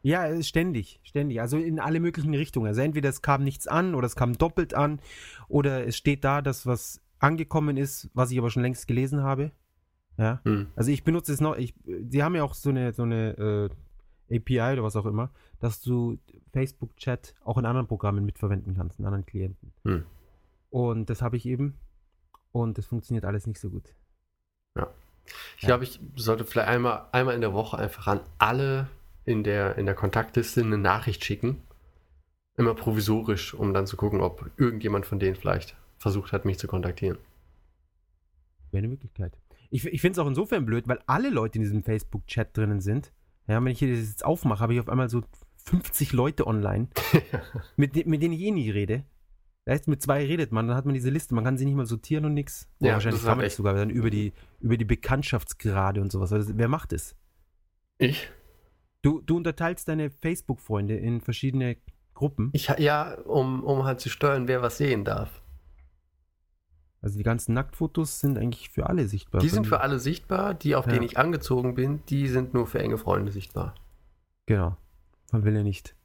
[0.03, 1.41] Ja, ständig, ständig.
[1.41, 2.67] Also in alle möglichen Richtungen.
[2.67, 4.99] Also entweder es kam nichts an oder es kam doppelt an
[5.47, 9.51] oder es steht da, dass was angekommen ist, was ich aber schon längst gelesen habe.
[10.17, 10.41] Ja.
[10.45, 10.67] Hm.
[10.75, 11.73] Also ich benutze es noch, ich,
[12.07, 13.69] sie haben ja auch so eine, so eine
[14.29, 16.19] äh, API oder was auch immer, dass du
[16.53, 19.73] Facebook-Chat auch in anderen Programmen mitverwenden kannst, in anderen Klienten.
[19.85, 20.03] Hm.
[20.69, 21.75] Und das habe ich eben.
[22.51, 23.95] Und das funktioniert alles nicht so gut.
[25.57, 25.69] Ich Ja.
[25.69, 28.87] glaube, ich sollte vielleicht einmal, einmal in der Woche einfach an alle
[29.25, 31.61] in der, in der Kontaktliste eine Nachricht schicken.
[32.57, 36.67] Immer provisorisch, um dann zu gucken, ob irgendjemand von denen vielleicht versucht hat, mich zu
[36.67, 37.17] kontaktieren.
[38.71, 39.33] Wäre eine Möglichkeit.
[39.71, 43.11] Ich, ich finde es auch insofern blöd, weil alle Leute in diesem Facebook-Chat drinnen sind.
[43.47, 45.23] Ja, wenn ich hier das jetzt aufmache, habe ich auf einmal so
[45.65, 46.87] 50 Leute online,
[47.75, 49.03] mit, mit denen ich eh nie rede.
[49.67, 51.87] Heißt, mit zwei redet man, dann hat man diese Liste, man kann sie nicht mal
[51.87, 52.67] sortieren und nix.
[52.79, 56.31] Ja, wahrscheinlich das kann man das sogar dann über die, über die Bekanntschaftsgrade und sowas.
[56.31, 57.15] Also, wer macht es?
[57.97, 58.29] Ich?
[59.01, 61.77] Du, du unterteilst deine Facebook-Freunde in verschiedene
[62.13, 62.49] Gruppen.
[62.53, 65.41] Ich ja, um, um halt zu steuern, wer was sehen darf.
[67.01, 69.41] Also die ganzen Nacktfotos sind eigentlich für alle sichtbar.
[69.41, 70.93] Die sind für alle sichtbar, die, auf Ja.
[70.93, 73.75] denen ich angezogen bin, die sind nur für enge Freunde sichtbar.
[74.47, 74.75] Genau.
[75.31, 75.95] Man will ja nicht.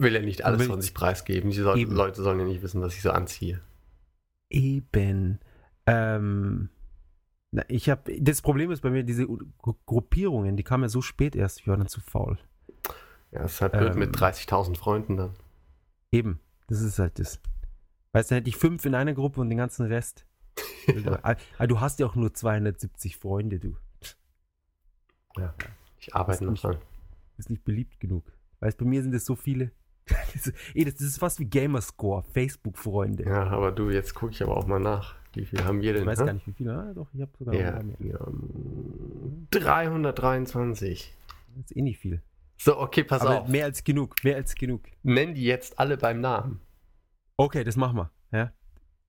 [0.00, 1.50] Will ja nicht alles von sich preisgeben.
[1.50, 1.80] Die soll.
[1.82, 3.60] Leute sollen ja nicht wissen, was ich so anziehe.
[4.50, 5.40] Eben.
[5.86, 6.68] Ähm,
[7.68, 11.36] ich habe das Problem ist bei mir diese Gru- Gruppierungen, die kamen ja so spät
[11.36, 12.38] erst, ich war dann zu faul.
[13.30, 13.98] Ja, ist halt blöd Ähm.
[13.98, 15.34] mit 30.000 Freunden dann.
[16.12, 17.40] Eben, das ist halt das.
[18.12, 20.26] Weißt du, dann hätte ich fünf in einer Gruppe und den ganzen Rest.
[21.22, 23.74] Ah, ah, du hast ja auch nur 270 Freunde, du.
[25.38, 25.54] Ja,
[25.98, 26.76] ich arbeite noch ist dran.
[27.38, 28.30] Ist nicht beliebt genug.
[28.60, 29.70] Weißt bei mir sind es so viele.
[30.34, 33.24] Das ist- Ey, das, das ist fast wie Gamerscore, Facebook-Freunde.
[33.24, 35.14] Ja, aber du, jetzt gucke ich aber auch mal nach.
[35.32, 36.02] Wie viel haben wir denn?
[36.02, 36.26] Ich weiß hä?
[36.26, 36.74] gar nicht, wie viele.
[36.76, 37.96] Ah, doch, ich habe sogar Ja, mehr.
[37.98, 41.12] wir haben 323.
[41.56, 42.20] Das ist eh nicht viel.
[42.56, 43.48] So, okay, pass Aber auf.
[43.48, 44.82] mehr als genug, mehr als genug.
[45.02, 46.60] Nenn die jetzt alle beim Namen.
[47.36, 48.10] Okay, das machen wir.
[48.32, 48.52] Ja.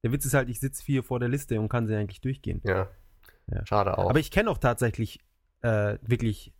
[0.04, 2.62] Der Witz ist halt, ich sitze hier vor der Liste und kann sie eigentlich durchgehen.
[2.64, 2.88] Ja.
[3.52, 3.66] Ja.
[3.66, 4.10] Schade auch.
[4.10, 5.20] Aber ich kenne auch tatsächlich
[5.62, 6.54] äh, wirklich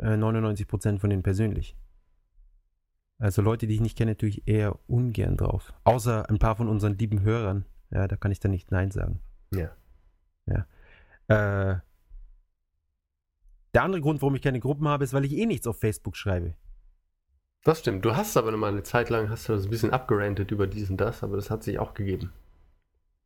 [0.00, 1.76] äh, 99% von denen persönlich.
[3.18, 5.72] Also Leute, die ich nicht kenne, tue ich eher ungern drauf.
[5.84, 7.64] Außer ein paar von unseren lieben Hörern.
[7.90, 9.20] Ja, da kann ich dann nicht Nein sagen.
[9.52, 9.70] Ja.
[10.46, 10.66] Ja.
[11.26, 11.80] Äh,
[13.74, 16.16] der andere Grund, warum ich keine Gruppen habe, ist, weil ich eh nichts auf Facebook
[16.16, 16.54] schreibe.
[17.64, 18.04] das stimmt.
[18.04, 20.66] Du hast aber noch mal eine Zeit lang hast du das ein bisschen abgerantet über
[20.66, 22.32] dies und das, aber das hat sich auch gegeben.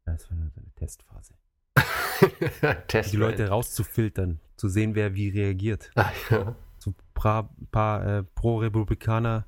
[0.05, 1.35] Das war nur so eine Testphase.
[2.89, 3.13] Test.
[3.13, 5.91] Die Leute rauszufiltern, zu sehen, wer wie reagiert.
[5.95, 6.57] Ah, ja.
[6.79, 9.47] so paar, paar äh, Pro-Republikaner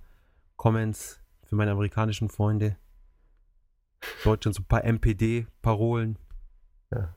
[0.57, 2.77] Comments für meine amerikanischen Freunde.
[4.23, 6.19] Deutschland so ein paar MPD-Parolen.
[6.91, 7.15] Ja.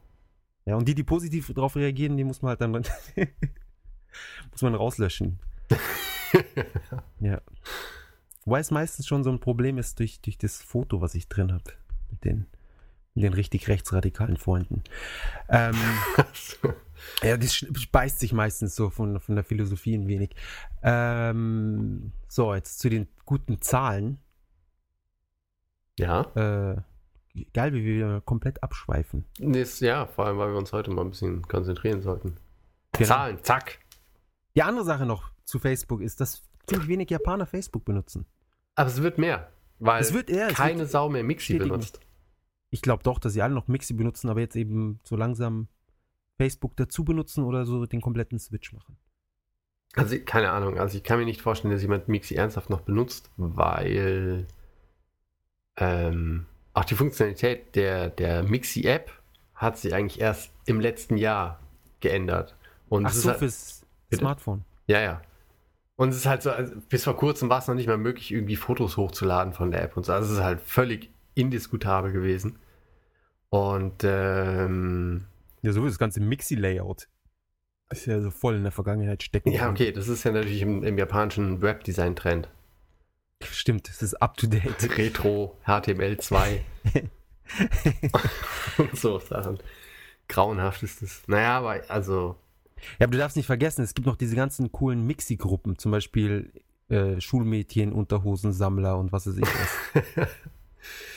[0.66, 2.72] Ja, und die, die positiv darauf reagieren, die muss man halt dann
[4.52, 5.40] muss man rauslöschen.
[7.20, 7.42] ja.
[8.44, 11.54] Wobei es meistens schon so ein Problem ist durch, durch das Foto, was ich drin
[11.54, 11.72] habe.
[12.10, 12.48] Mit den,
[13.14, 14.84] mit den richtig rechtsradikalen Freunden.
[15.50, 15.76] Ähm,
[17.24, 20.36] ja, das beißt sich meistens so von, von der Philosophie ein wenig.
[20.84, 24.20] Ähm, so, jetzt zu den guten Zahlen.
[26.00, 26.22] ja.
[26.36, 26.82] Äh,
[27.54, 29.26] geil, wie wir komplett abschweifen.
[29.40, 32.36] Das, ja, vor allem, weil wir uns heute mal ein bisschen konzentrieren sollten.
[32.94, 33.08] Genau.
[33.08, 33.80] Zahlen, zack.
[34.56, 38.26] Die andere Sache noch zu Facebook ist, dass ziemlich wenig Japaner Facebook benutzen.
[38.76, 39.52] Aber es wird mehr.
[39.80, 42.00] Weil Es wird eher, es keine wird- Sau mehr Mixi benutzt.
[42.72, 45.68] Ich glaube doch, dass sie alle noch Mixi benutzen, aber jetzt eben so langsam
[46.38, 48.98] Facebook dazu benutzen oder so den kompletten Switch machen.
[49.96, 50.78] Also, keine Ahnung.
[50.80, 54.46] Also, ich kann mir nicht vorstellen, dass jemand Mixi ernsthaft noch benutzt, weil
[55.78, 59.12] ähm, auch die Funktionalität der, der Mixi-App
[59.56, 61.60] hat sich eigentlich erst im letzten Jahr
[62.00, 62.56] geändert.
[62.90, 64.22] Und Ach so, halt, fürs Bitte?
[64.22, 64.64] Smartphone.
[64.86, 65.22] Ja, ja.
[65.96, 68.32] Und es ist halt so, also bis vor kurzem war es noch nicht mal möglich,
[68.32, 70.14] irgendwie Fotos hochzuladen von der App und so.
[70.14, 72.60] Also es ist halt völlig indiskutabel gewesen.
[73.50, 75.26] Und ähm,
[75.68, 77.10] Ja, so das ganze Mixi-Layout.
[77.90, 79.52] Ist ja so voll in der Vergangenheit stecken.
[79.52, 82.48] ja, okay, das ist ja natürlich im, im japanischen Webdesign-Trend.
[83.44, 84.98] Stimmt, es ist up to date.
[84.98, 86.62] Retro, HTML2
[88.78, 89.58] und so Sachen.
[90.30, 91.24] Grauenhaft ist das.
[91.28, 92.38] Naja, aber also,
[93.00, 96.54] Ja, aber du darfst nicht vergessen, es gibt noch diese ganzen coolen Mixi-Gruppen, zum Beispiel
[96.88, 100.28] äh, Schulmädchen, Unterhosensammler und was weiß ich was.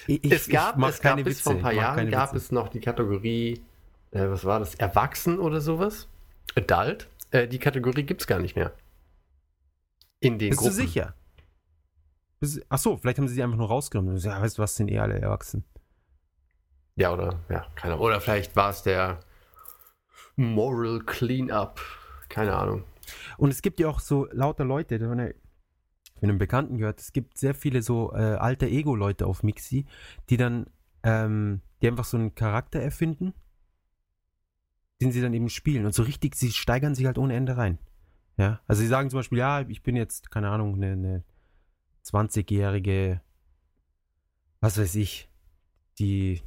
[0.08, 2.44] Ich, es gab, ich es gab bis vor ein Witze, paar Jahren gab Witze.
[2.44, 3.60] es noch die Kategorie,
[4.12, 6.08] äh, was war das, Erwachsen oder sowas?
[6.56, 7.08] Adult.
[7.30, 8.72] Äh, die Kategorie gibt es gar nicht mehr.
[10.20, 10.76] In den Bist Gruppen.
[10.76, 11.14] du sicher?
[12.40, 14.16] Bist- Ach so, vielleicht haben sie sie einfach nur rausgenommen.
[14.18, 15.64] Ja, weißt du was, sind eh alle erwachsen.
[16.96, 18.06] Ja, oder, ja, keine Ahnung.
[18.06, 19.20] Oder vielleicht war es der
[20.36, 21.80] Moral Cleanup.
[22.28, 22.84] Keine Ahnung.
[23.38, 25.36] Und es gibt ja auch so lauter Leute, wir mit
[26.22, 29.86] einem Bekannten gehört, es gibt sehr viele so äh, alter Ego-Leute auf Mixi,
[30.28, 30.66] die dann,
[31.02, 33.32] ähm, die einfach so einen Charakter erfinden,
[35.00, 35.86] den sie dann eben spielen.
[35.86, 37.78] Und so richtig, sie steigern sich halt ohne Ende rein.
[38.36, 41.24] Ja, also sie sagen zum Beispiel, ja, ich bin jetzt, keine Ahnung, eine, eine
[42.04, 43.20] 20-jährige,
[44.60, 45.28] was weiß ich,
[45.98, 46.40] die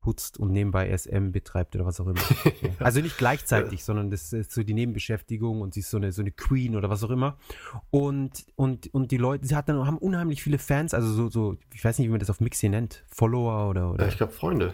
[0.00, 2.20] putzt und nebenbei SM betreibt oder was auch immer.
[2.62, 2.70] Ja.
[2.78, 6.22] Also nicht gleichzeitig, sondern das ist so die Nebenbeschäftigung und sie ist so eine, so
[6.22, 7.36] eine Queen oder was auch immer.
[7.90, 11.58] Und, und, und die Leute, sie hat dann, haben unheimlich viele Fans, also so, so,
[11.74, 14.32] ich weiß nicht, wie man das auf Mixi nennt, Follower oder, Ja, oder ich glaube,
[14.32, 14.72] Freunde.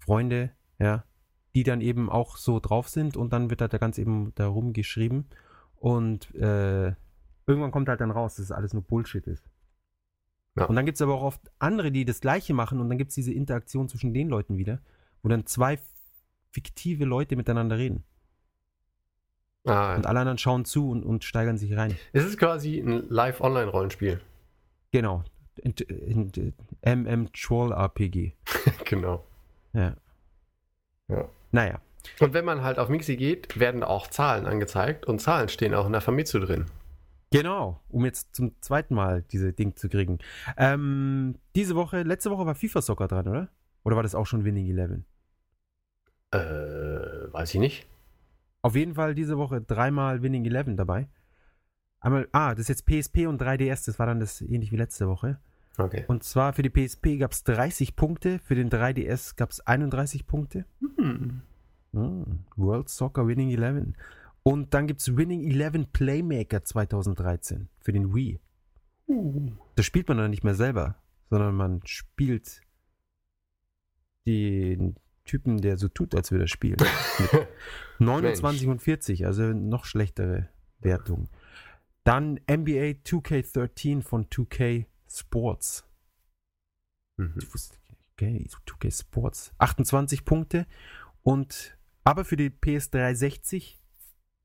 [0.00, 1.04] Freunde, ja,
[1.54, 4.72] die dann eben auch so drauf sind und dann wird halt da ganz eben darum
[4.72, 5.26] geschrieben
[5.76, 6.94] und äh,
[7.46, 9.44] irgendwann kommt halt dann raus, dass es alles nur Bullshit ist.
[10.56, 10.66] Ja.
[10.66, 13.10] Und dann gibt es aber auch oft andere, die das Gleiche machen und dann gibt
[13.10, 14.80] es diese Interaktion zwischen den Leuten wieder,
[15.22, 15.78] wo dann zwei
[16.52, 18.04] fiktive Leute miteinander reden.
[19.64, 21.96] Ah, Und alle anderen schauen zu und, und steigern sich rein.
[22.12, 24.20] es ist quasi ein Live-Online-Rollenspiel.
[24.90, 25.22] Genau.
[26.82, 28.32] MM Troll RPG.
[28.84, 29.24] genau.
[29.72, 29.94] Ja.
[31.08, 31.28] Ja.
[31.50, 31.80] Naja.
[32.18, 35.86] Und wenn man halt auf Mixi geht, werden auch Zahlen angezeigt und Zahlen stehen auch
[35.86, 36.66] in der Famitsu drin.
[37.32, 40.18] Genau, um jetzt zum zweiten Mal diese Ding zu kriegen.
[40.56, 43.48] Ähm, diese Woche, letzte Woche war FIFA Soccer dran, oder?
[43.84, 45.04] Oder war das auch schon Winning Eleven?
[46.32, 47.86] Äh, weiß ich nicht.
[48.62, 51.08] Auf jeden Fall diese Woche dreimal Winning Eleven dabei.
[52.00, 55.06] Einmal, ah, das ist jetzt PSP und 3DS, das war dann das ähnlich wie letzte
[55.08, 55.38] Woche.
[55.80, 56.04] Okay.
[56.08, 60.26] Und zwar für die PSP gab es 30 Punkte, für den 3DS gab es 31
[60.26, 60.66] Punkte.
[60.80, 61.42] Hm.
[61.92, 63.96] Hm, World Soccer Winning Eleven.
[64.42, 68.40] Und dann gibt es Winning Eleven Playmaker 2013 für den Wii.
[69.06, 69.52] Uh.
[69.76, 70.96] Das spielt man dann nicht mehr selber,
[71.30, 72.62] sondern man spielt
[74.26, 76.76] den Typen, der so tut, als würde er spielen.
[77.18, 77.48] Mit
[78.00, 80.48] 29 und 40, also noch schlechtere
[80.80, 81.28] Wertung.
[82.04, 85.84] Dann NBA 2K13 von 2K Sports.
[87.16, 87.34] Mhm.
[87.40, 87.76] Ich wusste,
[88.12, 89.52] okay, 2K Sports.
[89.58, 90.66] 28 Punkte
[91.22, 93.76] und aber für die PS360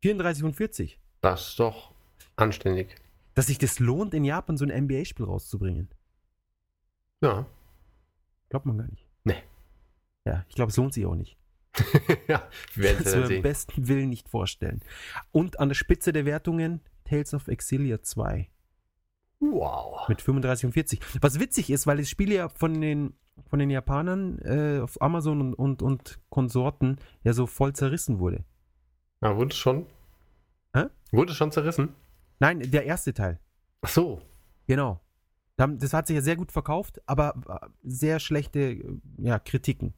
[0.01, 0.99] 34 und 40.
[1.21, 1.93] Das ist doch
[2.36, 2.95] anständig.
[3.34, 5.89] Dass sich das lohnt, in Japan so ein NBA-Spiel rauszubringen.
[7.21, 7.47] Ja.
[8.49, 9.08] Glaubt man gar nicht.
[9.23, 9.41] Nee.
[10.25, 11.38] Ja, ich glaube, es lohnt sich auch nicht.
[12.28, 13.41] ja, werden Das wir dann im sehen.
[13.41, 14.82] besten Willen nicht vorstellen.
[15.32, 18.49] Und an der Spitze der Wertungen Tales of Exilia 2
[19.39, 20.08] Wow.
[20.10, 21.00] mit 35 und 40.
[21.21, 23.13] Was witzig ist, weil das Spiel ja von den,
[23.50, 28.43] von den Japanern äh, auf Amazon und, und, und Konsorten ja so voll zerrissen wurde.
[29.21, 29.86] Ja, wurde schon?
[30.76, 30.86] Hä?
[31.12, 31.89] Wurde schon zerrissen?
[32.39, 33.39] Nein, der erste Teil.
[33.82, 34.21] Ach so.
[34.67, 35.00] Genau.
[35.58, 39.93] Da- Das hat sich ja sehr gut verkauft, aber äh, sehr schlechte äh, ja, Kritiken.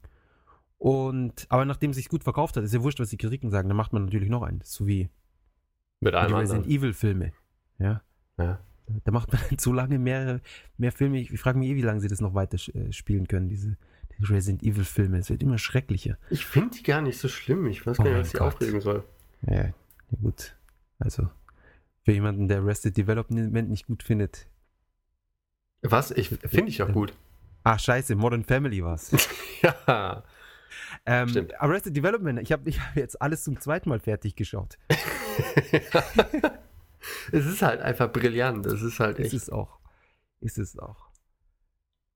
[0.78, 3.68] Und, aber nachdem es sich gut verkauft hat, ist ja wurscht, was die Kritiken sagen,
[3.68, 4.60] dann macht man natürlich noch einen.
[4.62, 5.10] So wie
[6.00, 6.78] Mit einem Resident anderen.
[6.78, 7.32] Evil Filme.
[7.80, 8.02] Ja.
[8.38, 8.60] Ja.
[9.04, 10.40] Da macht man so lange mehr,
[10.76, 11.18] mehr Filme.
[11.20, 13.76] Ich, ich frage mich eh, wie lange sie das noch weiter äh, spielen können, diese
[14.18, 15.18] die Resident Evil Filme.
[15.18, 16.18] Es wird immer schrecklicher.
[16.30, 17.66] Ich finde die gar nicht so schlimm.
[17.66, 18.54] Ich weiß Oh gar nicht, was Gott.
[18.54, 19.04] aufregen soll.
[19.42, 19.72] Ja, ja,
[20.22, 20.56] gut.
[20.98, 21.28] Also,
[22.04, 24.48] für jemanden, der Arrested Development nicht gut findet.
[25.82, 26.10] Was?
[26.10, 27.12] Ich finde ich doch gut.
[27.62, 29.10] Ach, scheiße, Modern Family war's.
[29.62, 30.22] Ja.
[31.04, 31.60] ähm, Stimmt.
[31.60, 34.78] Arrested Development, ich habe ich hab jetzt alles zum zweiten Mal fertig geschaut.
[37.32, 38.66] es ist halt einfach brillant.
[38.66, 39.34] Es ist halt Ist echt.
[39.42, 39.78] es auch.
[40.40, 41.08] Ist es auch.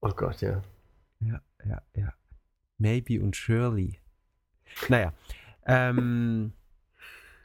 [0.01, 0.63] oh Gott, ja.
[1.21, 2.13] Ja, ja, ja.
[2.79, 4.01] Maybe und Shirley.
[4.89, 5.13] Naja.
[5.67, 6.53] Ähm,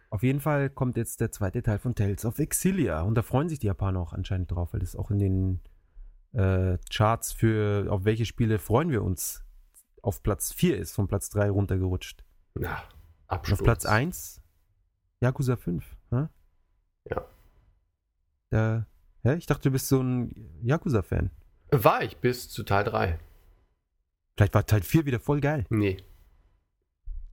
[0.10, 3.02] auf jeden Fall kommt jetzt der zweite Teil von Tales of Exilia.
[3.02, 5.60] Und da freuen sich die Japaner auch anscheinend drauf, weil das auch in den
[6.34, 9.44] äh, Charts für auf welche Spiele freuen wir uns
[10.02, 12.24] auf Platz 4 ist, von Platz 3 runtergerutscht.
[12.60, 12.84] Ja.
[13.28, 13.60] Und Absturz.
[13.60, 14.42] auf Platz 1
[15.22, 15.86] Yakuza 5.
[16.12, 16.28] Hä?
[17.10, 17.26] Ja.
[18.50, 18.86] Da,
[19.24, 19.36] hä?
[19.36, 21.32] Ich dachte, du bist so ein Yakuza-Fan.
[21.72, 23.20] War ich bis zu Teil 3.
[24.36, 25.66] Vielleicht war Teil 4 wieder voll geil.
[25.70, 25.98] Nee.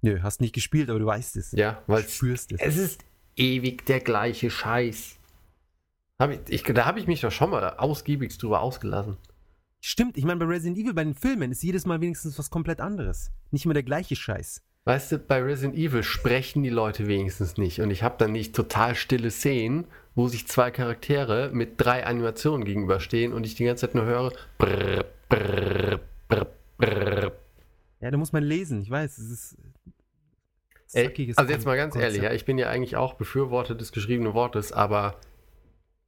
[0.00, 1.52] Nö, hast nicht gespielt, aber du weißt es.
[1.52, 2.60] Ja, weil Du spürst es.
[2.60, 3.04] es ist
[3.36, 5.16] ewig der gleiche Scheiß.
[6.18, 9.16] Hab ich, ich, da habe ich mich doch schon mal ausgiebig drüber ausgelassen.
[9.80, 12.80] Stimmt, ich meine, bei Resident Evil, bei den Filmen, ist jedes Mal wenigstens was komplett
[12.80, 13.30] anderes.
[13.50, 14.62] Nicht immer der gleiche Scheiß.
[14.86, 17.80] Weißt du, bei Resident Evil sprechen die Leute wenigstens nicht.
[17.80, 22.66] Und ich habe dann nicht total stille Szenen, wo sich zwei Charaktere mit drei Animationen
[22.66, 24.32] gegenüberstehen und ich die ganze Zeit nur höre.
[24.58, 27.32] Brrr, brrr, brrr, brrr.
[28.00, 29.56] Ja, da muss man lesen, ich weiß, es ist.
[30.92, 32.36] Ey, also jetzt mal ganz ehrlich, ja, Konzept.
[32.36, 35.16] ich bin ja eigentlich auch Befürworter des geschriebenen Wortes, aber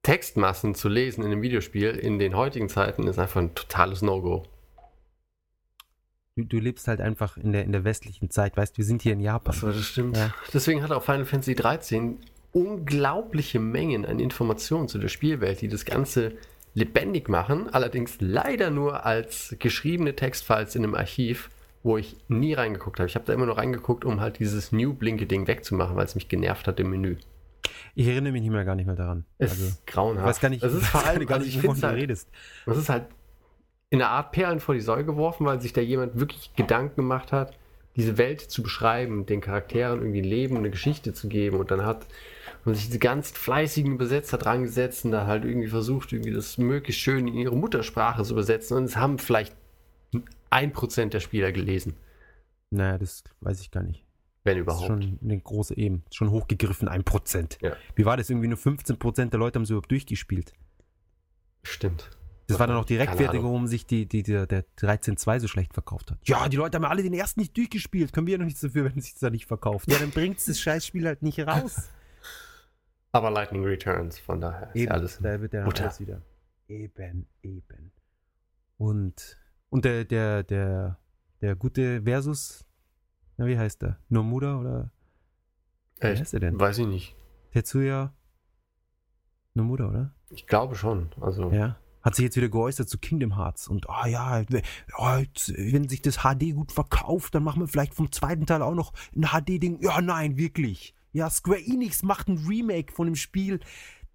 [0.03, 4.45] Textmassen zu lesen in einem Videospiel in den heutigen Zeiten ist einfach ein totales No-Go.
[6.37, 9.01] Du, du lebst halt einfach in der, in der westlichen Zeit, weißt du, wir sind
[9.01, 9.55] hier in Japan.
[9.55, 10.19] Achso, das stimmt.
[10.19, 10.35] Ja.
[10.53, 12.19] Deswegen hat auch Final Fantasy 13
[12.53, 16.33] unglaubliche Mengen an Informationen zu der Spielwelt, die das Ganze
[16.75, 21.49] lebendig machen, allerdings leider nur als geschriebene Textfiles in einem Archiv,
[21.83, 23.09] wo ich nie reingeguckt habe.
[23.09, 26.67] Ich habe da immer nur reingeguckt, um halt dieses New-Blinke-Ding wegzumachen, weil es mich genervt
[26.67, 27.17] hat im Menü.
[27.95, 29.25] Ich erinnere mich nicht mehr gar nicht mehr daran.
[29.39, 30.27] Es also, ist grauenhaft.
[30.27, 32.29] weiß gar nicht, es ist ich vor allem, gar also ich wovon du halt, redest.
[32.67, 33.07] das ist halt
[33.97, 37.33] in einer Art Perlen vor die Säule geworfen, weil sich da jemand wirklich Gedanken gemacht
[37.33, 37.57] hat,
[37.97, 41.85] diese Welt zu beschreiben, den Charakteren irgendwie ein Leben, eine Geschichte zu geben und dann
[41.85, 42.07] hat
[42.65, 46.59] man sich diese ganz fleißigen Übersetzer dran gesetzt und da halt irgendwie versucht, irgendwie das
[46.59, 49.55] möglichst schön in ihre Muttersprache zu übersetzen und es haben vielleicht
[50.51, 51.95] ein Prozent der Spieler gelesen,
[52.71, 54.05] Naja, das weiß ich gar nicht.
[54.45, 55.05] wenn Das ist überhaupt.
[55.05, 56.03] schon eine große eben.
[56.13, 57.59] Schon hochgegriffen, ein Prozent.
[57.63, 57.77] Ja.
[57.95, 58.29] Wie war das?
[58.31, 60.53] Irgendwie nur 15 Prozent der Leute haben es überhaupt durchgespielt.
[61.63, 62.11] Stimmt.
[62.49, 65.75] Das war dann auch die Rechtfertigung, warum sich die, die, der, der 13.2 so schlecht
[65.75, 66.19] verkauft hat.
[66.25, 68.13] Ja, die Leute haben ja alle den ersten nicht durchgespielt.
[68.13, 69.91] Können wir ja noch nichts dafür, wenn es sich da nicht verkauft.
[69.91, 71.91] Ja, dann bringt das Scheißspiel halt nicht raus.
[73.13, 75.19] Aber Lightning Returns, von daher ist ja alles.
[75.21, 76.23] da wird der alles wieder.
[76.69, 77.93] Eben, eben.
[78.77, 79.39] Und,
[79.71, 80.99] und der, der, der,
[81.41, 82.65] der gute Versus,
[83.39, 83.99] na, wie heißt der?
[84.09, 84.91] Nomura oder?
[86.01, 86.21] Wie Echt?
[86.21, 86.61] heißt der denn?
[86.61, 87.17] Weiß ich nicht.
[87.53, 88.15] Tetsuya
[89.55, 90.15] Nomura, oder?
[90.29, 91.11] Ich glaube schon.
[91.21, 91.79] Also, Ja.
[92.07, 94.63] Hat sich jetzt wieder geäußert zu Kingdom Hearts und ah ja, w-
[94.97, 98.63] ja, jetzt, wenn sich das HD gut verkauft, dann machen wir vielleicht vom zweiten Teil
[98.63, 99.81] auch noch ein HD-Ding.
[99.83, 100.95] Ja, nein, wirklich.
[101.13, 103.59] Ja, Square Enix macht ein Remake von dem Spiel,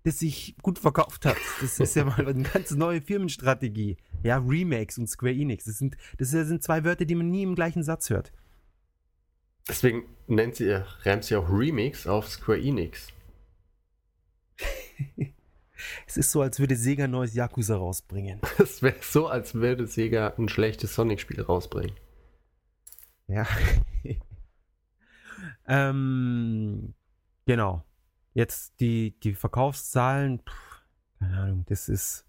[0.03, 1.35] das sich gut verkauft hat.
[1.59, 3.97] Das ist ja mal eine ganz neue Firmenstrategie.
[4.23, 5.65] Ja, Remakes und Square Enix.
[5.65, 8.31] Das sind, das sind zwei Wörter, die man nie im gleichen Satz hört.
[9.67, 10.71] deswegen nennt sie,
[11.03, 13.09] reimt sie auch Remix auf Square Enix.
[16.07, 18.39] Es ist so, als würde Sega ein neues Yakuza rausbringen.
[18.57, 21.95] Es wäre so, als würde Sega ein schlechtes Sonic-Spiel rausbringen.
[23.27, 23.47] Ja.
[25.67, 26.93] ähm,
[27.45, 27.83] genau.
[28.33, 30.83] Jetzt die, die Verkaufszahlen, pff,
[31.19, 32.25] keine Ahnung, das ist.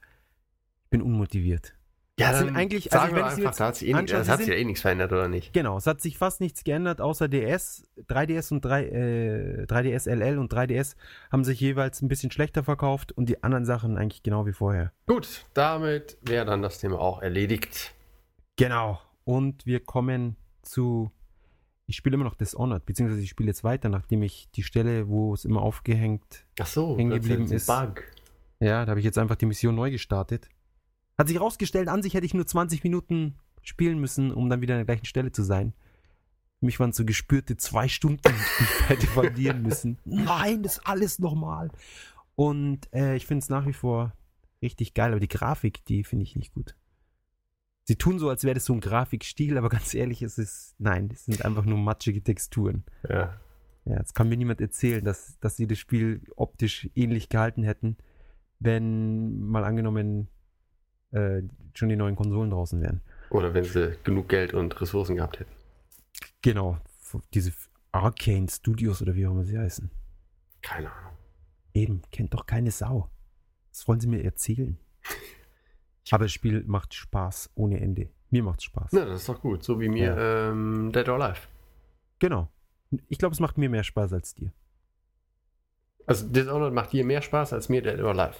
[0.84, 1.74] Ich bin unmotiviert.
[2.22, 4.28] Ja, Das sind dann eigentlich- also sagen wenn wir einfach, da hat sich eh, das
[4.28, 5.52] hat sich ja eh nichts verändert, oder nicht?
[5.52, 10.38] Genau, es hat sich fast nichts geändert, außer DS, 3DS und 3, äh, 3DS LL
[10.38, 10.96] und 3DS
[11.30, 14.92] haben sich jeweils ein bisschen schlechter verkauft und die anderen Sachen eigentlich genau wie vorher.
[15.06, 17.94] Gut, damit wäre dann das Thema auch erledigt.
[18.56, 19.00] Genau.
[19.24, 21.10] Und wir kommen zu.
[21.86, 25.34] Ich spiele immer noch Dishonored, beziehungsweise ich spiele jetzt weiter, nachdem ich die Stelle, wo
[25.34, 28.04] es immer aufgehängt Ach so, Hängen das geblieben ein ist- Bug.
[28.60, 30.48] Ja, da habe ich jetzt einfach die Mission neu gestartet.
[31.22, 34.74] Hat sich rausgestellt, an sich hätte ich nur 20 Minuten spielen müssen, um dann wieder
[34.74, 35.72] an der gleichen Stelle zu sein.
[36.60, 40.00] Mich waren es so gespürte zwei Stunden, die ich hätte verlieren müssen.
[40.04, 41.70] Nein, das ist alles nochmal.
[42.34, 44.14] Und äh, ich finde es nach wie vor
[44.62, 46.74] richtig geil, aber die Grafik, die finde ich nicht gut.
[47.84, 51.08] Sie tun so, als wäre das so ein Grafikstil, aber ganz ehrlich, es ist, nein,
[51.08, 52.82] das sind einfach nur matschige Texturen.
[53.08, 53.40] Ja.
[53.84, 57.96] Ja, jetzt kann mir niemand erzählen, dass, dass sie das Spiel optisch ähnlich gehalten hätten,
[58.58, 60.26] wenn mal angenommen
[61.12, 61.42] äh,
[61.74, 63.00] schon die neuen Konsolen draußen wären.
[63.30, 65.52] Oder wenn sie genug Geld und Ressourcen gehabt hätten.
[66.42, 66.78] Genau,
[67.32, 67.52] diese
[67.92, 69.90] Arcane Studios oder wie auch immer sie heißen.
[70.60, 71.12] Keine Ahnung.
[71.74, 73.08] Eben, kennt doch keine Sau.
[73.70, 74.76] Was wollen sie mir erzählen?
[76.10, 78.10] Aber das Spiel macht Spaß ohne Ende.
[78.30, 78.92] Mir macht's Spaß.
[78.92, 79.62] Na, das ist doch gut.
[79.62, 81.40] So wie mir ähm, Dead or Alive.
[82.18, 82.48] Genau.
[83.08, 84.52] Ich glaube, es macht mir mehr Spaß als dir.
[86.06, 88.36] Also Dishonored macht dir mehr Spaß als mir Dead or Alive.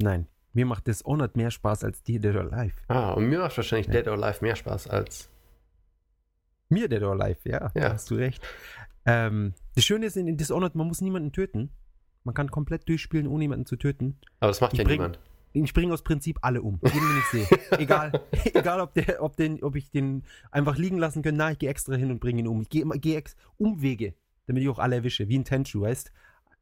[0.00, 2.74] Nein, mir macht Dishonored mehr Spaß als dir Dead or Alive.
[2.88, 3.92] Ah, und mir macht wahrscheinlich Ja.
[3.94, 5.30] Dead or Alive mehr Spaß als.
[6.68, 7.92] Mir Dead or Alive, ja, Ja.
[7.92, 8.42] hast du recht.
[9.06, 11.70] Ähm, das Schöne ist in, Dishonored, man muss niemanden töten.
[12.24, 14.18] Man kann komplett durchspielen, ohne jemanden zu töten.
[14.40, 15.18] Aber das macht Ich ja bring- niemand.
[15.54, 16.78] Ich springe aus Prinzip alle um.
[16.84, 17.58] Jeden, den ich sehe.
[17.80, 18.12] Egal,
[18.52, 21.38] egal ob, der, ob, den, ob ich den einfach liegen lassen könnte.
[21.38, 22.60] Nein, ich gehe extra hin und bringe ihn um.
[22.60, 24.14] Ich gehe geh ex Umwege,
[24.46, 25.26] damit ich auch alle erwische.
[25.28, 26.12] Wie ein Tenchu, weißt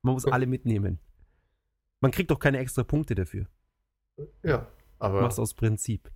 [0.02, 1.00] Man muss alle mitnehmen.
[2.00, 3.46] Man kriegt doch keine extra Punkte dafür.
[4.42, 4.66] Ja,
[4.98, 6.10] aber machst aus Prinzip.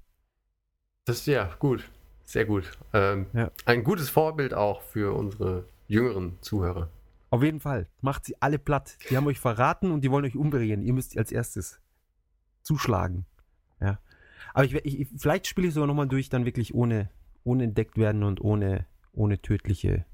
[1.04, 1.88] das ist ja gut.
[2.24, 2.70] Sehr gut.
[2.92, 3.50] Ähm, Ja.
[3.64, 6.88] Ein gutes Vorbild auch für unsere jüngeren Zuhörer.
[7.30, 7.88] Auf jeden Fall.
[8.00, 8.96] Macht sie alle platt.
[9.10, 10.82] Die haben euch verraten und die wollen euch umbringen.
[10.82, 11.80] Ihr müsst als erstes
[12.62, 13.26] zuschlagen.
[13.80, 13.98] Ja.
[14.54, 17.10] Aber ich, ich, vielleicht spiele ich sogar nochmal durch, dann wirklich ohne,
[17.44, 20.04] ohne entdeckt werden und ohne, ohne tödliche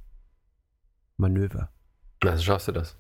[1.17, 1.71] Manöver.
[2.25, 2.97] Also schaffst du das.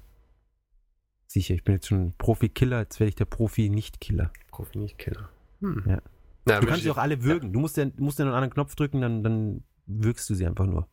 [1.26, 4.30] Sicher, ich bin jetzt schon Profi-Killer, jetzt werde ich der Profi-Nicht-Killer.
[4.57, 5.29] Profi nicht Killer.
[5.61, 5.83] Hm.
[5.87, 5.99] Ja.
[6.47, 7.53] Na, Du kannst sie auch alle würgen.
[7.53, 10.47] Du musst ja, musst ja nur einen anderen Knopf drücken, dann, dann wirkst du sie
[10.47, 10.89] einfach nur.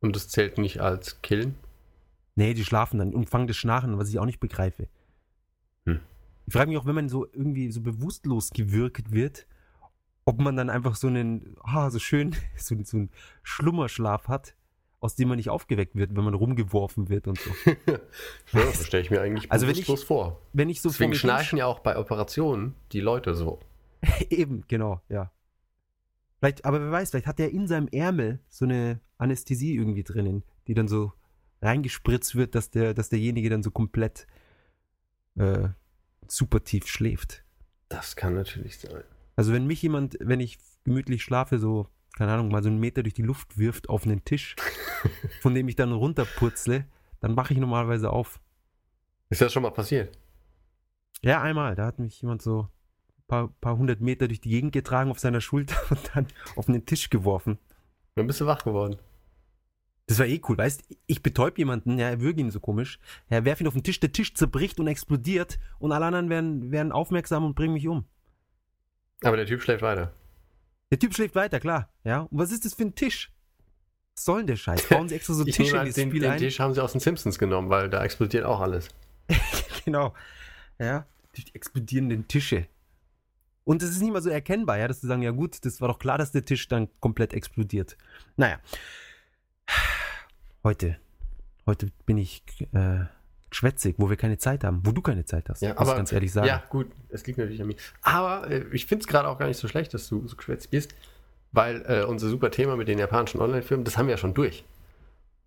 [0.00, 1.54] Und das zählt nicht als Killen.
[2.36, 4.88] Nee, die schlafen dann und fangen das Schnarchen, was ich auch nicht begreife.
[5.84, 6.00] Hm.
[6.46, 9.46] Ich frage mich auch, wenn man so irgendwie so bewusstlos gewirkt wird,
[10.24, 13.10] ob man dann einfach so einen, ah, so schön, so, so einen
[13.42, 14.54] Schlummerschlaf hat,
[15.02, 17.50] aus dem man nicht aufgeweckt wird, wenn man rumgeworfen wird und so.
[18.52, 20.40] Ja, das stelle ich mir eigentlich Also wenn ich- vor.
[20.52, 23.58] Wenn ich so Deswegen schnarchen ja auch bei Operationen die Leute so.
[24.30, 25.32] Eben, genau, ja.
[26.38, 30.44] Vielleicht, aber wer weiß, vielleicht hat er in seinem Ärmel so eine Anästhesie irgendwie drinnen,
[30.66, 31.12] die dann so
[31.62, 34.26] reingespritzt wird, dass der, dass derjenige dann so komplett
[35.36, 35.68] äh,
[36.28, 37.44] super tief schläft.
[37.88, 39.02] Das kann natürlich sein.
[39.36, 43.02] Also wenn mich jemand, wenn ich gemütlich schlafe, so, keine Ahnung, mal so einen Meter
[43.02, 44.56] durch die Luft wirft auf einen Tisch,
[45.40, 46.86] von dem ich dann runterpurzle,
[47.20, 48.40] dann wache ich normalerweise auf.
[49.30, 50.16] Ist das schon mal passiert?
[51.22, 54.72] Ja, einmal, da hat mich jemand so ein paar, paar hundert Meter durch die Gegend
[54.72, 57.58] getragen auf seiner Schulter und dann auf einen Tisch geworfen.
[58.14, 58.98] Dann bist du wach geworden.
[60.06, 62.98] Das war eh cool, weißt ich betäub jemanden, ja, er würge ihn so komisch,
[63.28, 66.70] er werf ihn auf den Tisch, der Tisch zerbricht und explodiert und alle anderen werden,
[66.72, 68.04] werden aufmerksam und bringen mich um.
[69.22, 70.12] Aber der Typ schläft weiter.
[70.92, 72.20] Der Typ schläft weiter, klar, ja.
[72.30, 73.32] Und was ist das für ein Tisch?
[74.14, 74.90] Was soll denn der Scheiß?
[74.90, 76.38] Bauen sie extra so Tische in an, das den, Spiel den ein?
[76.38, 78.88] Tisch haben sie aus den Simpsons genommen, weil da explodiert auch alles.
[79.86, 80.14] Genau.
[80.78, 82.68] Ja, durch die explodierenden Tische.
[83.64, 85.88] Und es ist nicht mal so erkennbar, ja, dass sie sagen, ja gut, das war
[85.88, 87.96] doch klar, dass der Tisch dann komplett explodiert.
[88.36, 88.60] Naja.
[90.62, 90.98] Heute,
[91.66, 93.06] heute bin ich äh,
[93.52, 95.62] schwätzig, wo wir keine Zeit haben, wo du keine Zeit hast.
[95.62, 96.46] Ja, muss aber ich ganz ehrlich sagen.
[96.48, 97.76] Ja, gut, es liegt natürlich an mir.
[98.02, 100.70] Aber äh, ich finde es gerade auch gar nicht so schlecht, dass du so geschwätzt
[100.70, 100.94] bist,
[101.52, 104.64] weil äh, unser super Thema mit den japanischen Online-Filmen, das haben wir ja schon durch.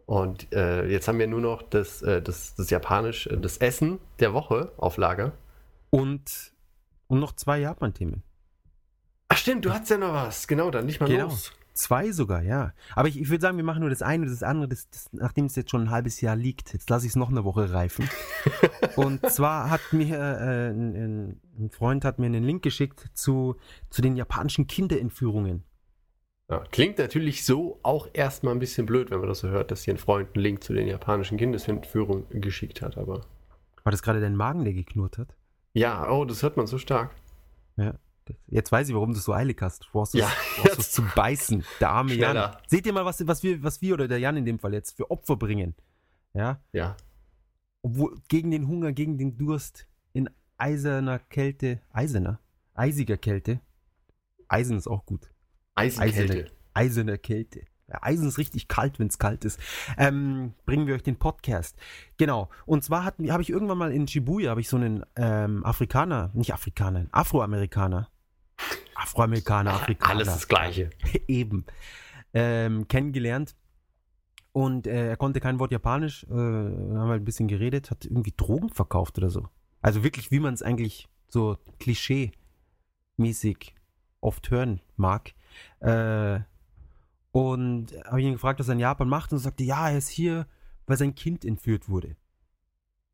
[0.05, 3.99] Und äh, jetzt haben wir nur noch das, äh, das, das Japanisch, äh, das Essen
[4.19, 5.31] der Woche auf Lager.
[5.89, 6.51] Und,
[7.07, 8.21] und noch zwei Japan-Themen.
[9.29, 10.47] Ach stimmt, du hast ja noch was.
[10.47, 11.25] Genau, dann nicht mal Genau.
[11.25, 11.51] los.
[11.75, 12.73] Zwei sogar, ja.
[12.95, 15.09] Aber ich, ich würde sagen, wir machen nur das eine und das andere, das, das,
[15.11, 16.71] nachdem es jetzt schon ein halbes Jahr liegt.
[16.71, 18.09] Jetzt lasse ich es noch eine Woche reifen.
[18.95, 23.57] und zwar hat mir äh, ein, ein, Freund hat mir einen Link geschickt zu,
[23.89, 25.65] zu den japanischen Kinderentführungen.
[26.49, 29.83] Ja, klingt natürlich so auch erstmal ein bisschen blöd, wenn man das so hört, dass
[29.83, 33.21] hier ein Freund einen Link zu den japanischen Kindesentführungen geschickt hat, aber.
[33.83, 35.35] War das gerade dein Magen, der geknurrt hat?
[35.73, 37.13] Ja, oh, das hört man so stark.
[37.75, 37.95] Ja.
[38.47, 39.83] Jetzt weiß ich, warum du so eilig hast.
[39.83, 41.63] Du brauchst es Ja, brauchst es zu beißen.
[41.79, 42.55] Der arme Jan.
[42.67, 44.97] Seht ihr mal, was, was, wir, was wir oder der Jan in dem Fall jetzt
[44.97, 45.75] für Opfer bringen?
[46.33, 46.61] Ja.
[46.73, 46.97] Ja.
[47.81, 52.39] Obwohl gegen den Hunger, gegen den Durst, in eiserner Kälte, eiserner,
[52.73, 53.59] eisiger Kälte.
[54.47, 55.31] Eisen ist auch gut.
[55.75, 56.51] Eisenkälte.
[56.73, 57.61] Eiserne Kälte.
[57.87, 59.59] Ja, Eisen ist richtig kalt, wenn es kalt ist.
[59.97, 61.77] Ähm, bringen wir euch den Podcast.
[62.17, 62.49] Genau.
[62.65, 66.53] Und zwar habe ich irgendwann mal in Shibuya habe ich so einen ähm, Afrikaner, nicht
[66.53, 68.09] Afrikaner, einen Afroamerikaner.
[69.05, 70.15] Afroamerikaner, Afrikaner.
[70.15, 70.89] Alles das Gleiche.
[71.27, 71.65] eben
[72.33, 73.55] ähm, kennengelernt.
[74.51, 78.33] Und äh, er konnte kein Wort Japanisch, äh, haben wir ein bisschen geredet, hat irgendwie
[78.35, 79.47] Drogen verkauft oder so.
[79.81, 83.73] Also wirklich, wie man es eigentlich so klischee-mäßig
[84.21, 85.33] oft hören mag.
[85.81, 86.39] Äh,
[87.31, 90.07] und habe ihn gefragt, was er in Japan macht und er sagte, ja, er ist
[90.07, 90.47] hier,
[90.87, 92.15] weil sein Kind entführt wurde.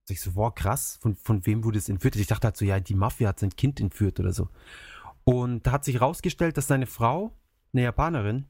[0.06, 2.16] Sag ich so, wow, krass, von, von wem wurde es entführt?
[2.16, 4.50] Ich dachte halt so, ja, die Mafia hat sein Kind entführt oder so.
[5.24, 7.38] Und da hat sich herausgestellt, dass seine Frau,
[7.74, 8.48] eine Japanerin,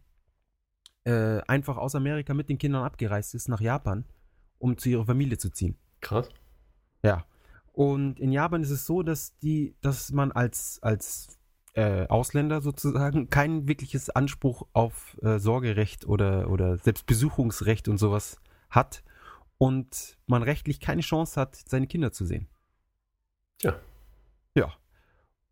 [1.03, 4.05] äh, einfach aus Amerika mit den Kindern abgereist ist nach Japan,
[4.59, 5.77] um zu ihrer Familie zu ziehen.
[5.99, 6.29] Krass.
[7.03, 7.25] Ja.
[7.73, 11.39] Und in Japan ist es so, dass die, dass man als, als
[11.73, 18.39] äh, Ausländer sozusagen kein wirkliches Anspruch auf äh, Sorgerecht oder, oder selbst Besuchungsrecht und sowas
[18.69, 19.03] hat
[19.57, 22.47] und man rechtlich keine Chance hat, seine Kinder zu sehen.
[23.61, 23.79] Ja.
[24.55, 24.73] Ja.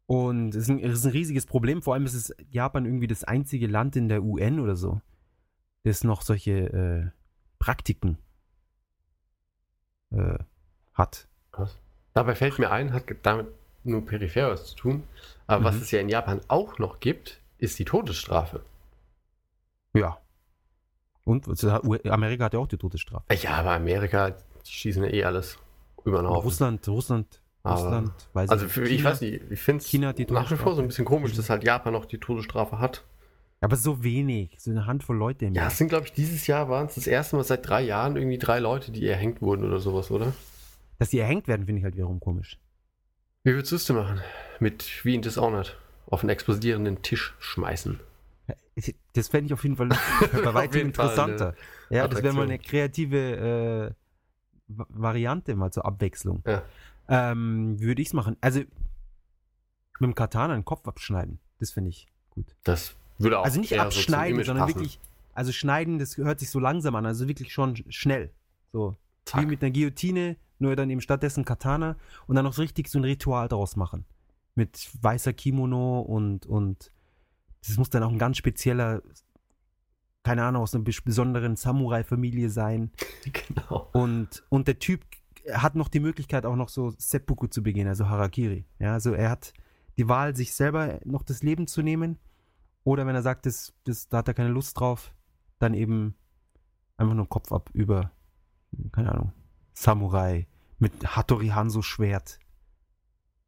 [0.09, 1.83] Und es ist, ein, es ist ein riesiges Problem.
[1.83, 5.01] Vor allem ist es Japan irgendwie das einzige Land in der UN oder so,
[5.83, 7.11] das noch solche äh,
[7.59, 8.17] Praktiken
[10.11, 10.39] äh,
[10.93, 11.27] hat.
[11.51, 11.77] Krass.
[12.13, 13.47] Dabei fällt mir ein, hat damit
[13.83, 15.03] nur peripher was zu tun.
[15.47, 15.81] Aber was Mhm.
[15.81, 18.63] es ja in Japan auch noch gibt, ist die Todesstrafe.
[19.93, 20.19] Ja.
[21.23, 23.25] Und was U- Amerika hat ja auch die Todesstrafe.
[23.35, 25.59] Ja, aber Amerika, die schießen ja eh alles
[26.03, 26.43] über den Haufen.
[26.49, 29.09] Russland, Russland, Russland, weiß Also für, ich China.
[29.09, 29.93] weiß nicht, ich finde es
[30.29, 33.03] nach wie vor so ein bisschen komisch, dass halt Japan noch die Todesstrafe hat.
[33.61, 36.69] Aber so wenig, so eine Handvoll Leute im Ja, es sind, glaube ich, dieses Jahr
[36.69, 39.79] waren es das erste Mal seit drei Jahren irgendwie drei Leute, die erhängt wurden oder
[39.79, 40.33] sowas, oder?
[40.97, 42.57] Dass die erhängt werden, finde ich halt wiederum komisch.
[43.43, 44.21] Wie würdest du es denn machen?
[44.59, 47.99] Mit wie in Dishonored auf einen explodierenden Tisch schmeißen.
[48.75, 49.89] Ich- Das fände ich auf jeden Fall
[50.31, 51.55] bei weitem Fall interessanter.
[51.89, 53.93] Ja, das wäre mal eine kreative äh,
[54.67, 56.43] Va- Variante, mal zur Abwechslung.
[56.47, 56.63] Ja.
[57.09, 58.37] Ähm, würde ich es machen?
[58.41, 58.69] Also mit
[60.01, 61.39] dem Katana einen Kopf abschneiden.
[61.59, 62.55] Das finde ich gut.
[62.63, 64.79] Das würde auch Also nicht so abschneiden, Image sondern passen.
[64.79, 64.99] wirklich,
[65.33, 68.31] also schneiden, das hört sich so langsam an, also wirklich schon schnell.
[68.71, 68.95] So,
[69.25, 69.41] Zack.
[69.41, 71.95] wie mit einer Guillotine, nur dann eben stattdessen Katana
[72.27, 74.05] und dann noch so richtig so ein Ritual daraus machen.
[74.55, 76.91] Mit weißer Kimono und, und
[77.67, 79.01] das muss dann auch ein ganz spezieller,
[80.23, 82.91] keine Ahnung, aus einer bes- besonderen Samurai-Familie sein.
[83.33, 83.89] Genau.
[83.93, 85.01] Und, und der Typ
[85.53, 88.65] hat noch die Möglichkeit, auch noch so Seppuku zu begehen, also Harakiri.
[88.79, 89.53] Ja, also er hat
[89.97, 92.19] die Wahl, sich selber noch das Leben zu nehmen.
[92.83, 95.13] Oder wenn er sagt, das, das, da hat er keine Lust drauf,
[95.59, 96.15] dann eben
[96.97, 98.11] einfach nur Kopf ab über,
[98.91, 99.33] keine Ahnung,
[99.73, 100.47] Samurai
[100.77, 102.39] mit Hattori Hanzo Schwert.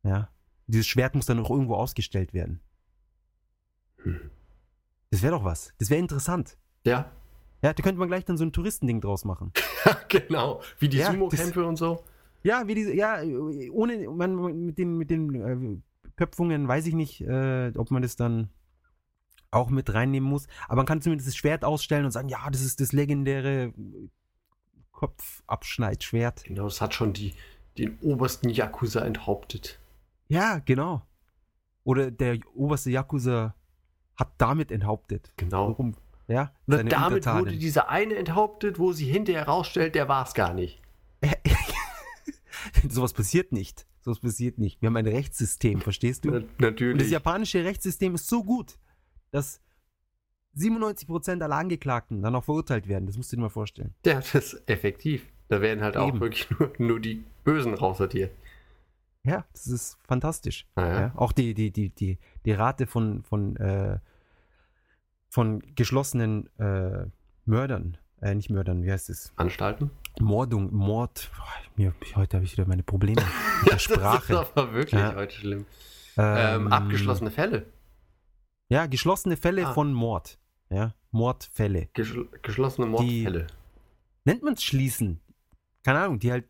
[0.04, 0.30] Ja.
[0.68, 2.62] Dieses Schwert muss dann auch irgendwo ausgestellt werden.
[4.04, 4.32] Hm.
[5.10, 5.74] Das wäre doch was.
[5.78, 6.58] Das wäre interessant.
[6.86, 7.12] Ja,
[7.62, 9.52] Ja, da könnte man gleich dann so ein Touristending draus machen.
[10.10, 10.62] genau.
[10.80, 12.04] Wie die Ja, Sumo-Kämpfe und so.
[12.44, 13.22] Ja, wie diese, ja,
[13.72, 18.16] ohne, man, mit den, mit den äh, Köpfungen weiß ich nicht, äh, ob man das
[18.16, 18.50] dann
[19.52, 20.48] auch mit reinnehmen muss.
[20.68, 23.74] Aber man kann zumindest das Schwert ausstellen und sagen, ja, das ist das legendäre
[24.92, 26.46] Kopfabschneidschwert.
[26.46, 27.34] Genau, das hat schon die,
[27.78, 29.80] den obersten Yakuza enthauptet.
[30.30, 31.02] Ja, genau.
[31.84, 33.56] Oder der oberste Yakuza
[34.16, 35.34] hat damit enthauptet.
[35.38, 35.70] Genau.
[35.70, 35.96] Warum?
[36.32, 37.46] Ja, seine damit Untertanen.
[37.46, 40.82] wurde dieser eine enthauptet, wo sie hinterher rausstellt, der war es gar nicht.
[42.90, 43.86] Sowas passiert nicht.
[44.02, 44.82] Sowas passiert nicht.
[44.82, 46.30] Wir haben ein Rechtssystem, verstehst du?
[46.32, 47.10] Na- Und das Natürlich.
[47.12, 48.78] japanische Rechtssystem ist so gut,
[49.32, 49.62] dass
[50.58, 53.06] 97% aller Angeklagten dann auch verurteilt werden.
[53.06, 53.94] Das musst du dir mal vorstellen.
[54.06, 55.26] Ja, das ist effektiv.
[55.48, 56.20] Da werden halt auch Eben.
[56.20, 58.32] wirklich nur, nur die Bösen raussortiert.
[59.24, 60.66] Ja, das ist fantastisch.
[60.76, 61.00] Ah, ja.
[61.02, 64.00] Ja, auch die, die, die, die, die Rate von, von, äh,
[65.32, 67.06] von geschlossenen äh,
[67.46, 69.32] Mördern, äh, nicht Mördern, wie heißt es?
[69.38, 69.90] Anstalten?
[70.20, 71.32] Mordung, Mord.
[71.36, 71.46] Boah,
[71.78, 73.22] mir, heute habe ich wieder meine Probleme
[73.62, 74.34] mit der Das Sprache.
[74.34, 75.16] ist aber wirklich Ja.
[75.16, 75.66] heute schlimm.
[76.18, 77.66] Ähm, Ähm, abgeschlossene Fälle.
[78.68, 79.74] Ja, geschlossene Fälle Ah.
[79.74, 80.38] von Mord.
[80.70, 81.88] Ja, Mordfälle.
[81.94, 82.92] Geschl geschlossene Die-
[83.24, 83.48] Mordfälle.
[84.26, 85.22] Nennt man es schließen?
[85.84, 86.46] Keine Ahnung, die halt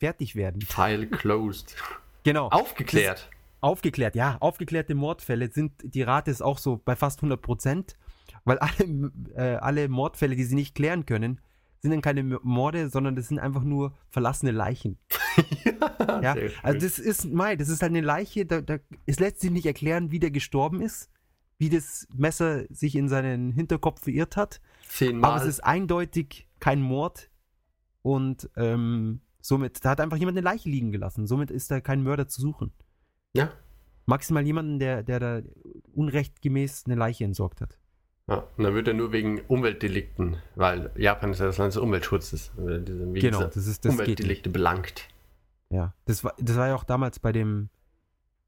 [0.00, 0.62] fertig werden.
[0.62, 1.76] File closed.
[2.24, 2.48] Genau.
[2.48, 3.28] Aufgeklärt.
[3.60, 4.38] Aufgeklärt, ja.
[4.40, 7.96] Aufgeklärte Mordfälle sind, die Rate ist auch so bei fast 100 Prozent,
[8.44, 11.40] weil alle, äh, alle Mordfälle, die sie nicht klären können,
[11.82, 14.98] sind dann keine Morde, sondern das sind einfach nur verlassene Leichen.
[15.98, 19.40] Ja, Sehr also das ist, Mai, das ist halt eine Leiche, da, da, es lässt
[19.40, 21.10] sich nicht erklären, wie der gestorben ist,
[21.58, 25.30] wie das Messer sich in seinen Hinterkopf verirrt hat, Zehnmal.
[25.30, 27.30] aber es ist eindeutig kein Mord
[28.02, 32.02] und ähm, somit, da hat einfach jemand eine Leiche liegen gelassen, somit ist da kein
[32.02, 32.72] Mörder zu suchen.
[33.32, 33.50] ja.
[34.04, 35.42] Maximal jemanden, der, der da
[35.94, 37.78] unrechtgemäß eine Leiche entsorgt hat.
[38.36, 38.48] Ja.
[38.56, 42.52] Und dann wird er nur wegen Umweltdelikten, weil Japan ist ja das Land des Umweltschutzes.
[42.56, 43.92] Wegen Genau, das ist das.
[43.92, 45.08] Umweltdelikte belangt.
[45.70, 47.70] Ja, das war, das war ja auch damals bei dem,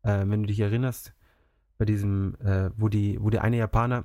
[0.03, 1.15] äh, wenn du dich erinnerst,
[1.79, 4.05] bei diesem, äh, wo die, wo der eine Japaner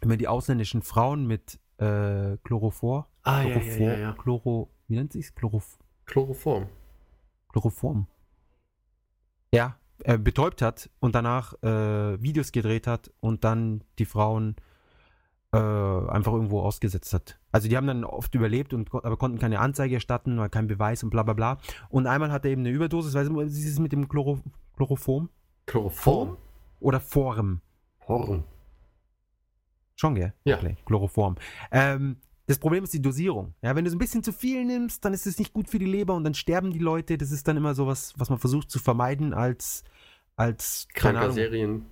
[0.00, 4.12] immer die ausländischen Frauen mit äh, Chlorophor, Ah, ja, ja, Chlorophor, ja, ja.
[4.14, 5.34] Chloro, wie nennt sich's?
[5.34, 6.66] Chlorof Chloroform.
[7.52, 8.08] Chloroform.
[9.54, 9.76] Ja,
[10.18, 14.56] betäubt hat und danach äh, Videos gedreht hat und dann die Frauen
[15.52, 17.38] äh, einfach irgendwo ausgesetzt hat.
[17.50, 21.02] Also die haben dann oft überlebt und aber konnten keine Anzeige erstatten, weil kein Beweis
[21.02, 21.58] und bla bla bla.
[21.90, 24.40] Und einmal hat er eben eine Überdosis, weißt du, dieses mit dem Chloro,
[24.76, 25.28] Chloroform
[25.66, 26.36] Chloroform?
[26.80, 27.60] oder Form.
[28.08, 28.44] Horn.
[29.94, 30.32] Schon, gell?
[30.44, 30.56] Ja.
[30.56, 31.36] Okay, Chloroform.
[31.70, 33.54] Ähm, das Problem ist die Dosierung.
[33.62, 35.78] Ja, wenn du so ein bisschen zu viel nimmst, dann ist es nicht gut für
[35.78, 37.16] die Leber und dann sterben die Leute.
[37.16, 39.84] Das ist dann immer sowas, was man versucht zu vermeiden als,
[40.34, 41.86] als keine Ahnung, Serien.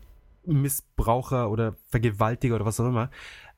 [0.45, 3.11] Missbraucher oder Vergewaltiger oder was auch immer.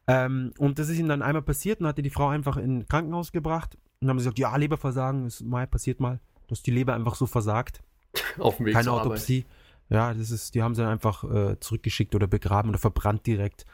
[0.07, 2.87] Ähm, und das ist ihm dann einmal passiert und hatte die Frau einfach in ein
[2.87, 7.15] Krankenhaus gebracht und haben gesagt, ja, Leberversagen, ist mal passiert mal, dass die Leber einfach
[7.15, 7.83] so versagt.
[8.39, 9.07] Auf dem Weg Keine zur Arbeit.
[9.07, 9.47] Autopsie.
[9.89, 13.65] Ja, das ist, die haben sie dann einfach äh, zurückgeschickt oder begraben oder verbrannt direkt.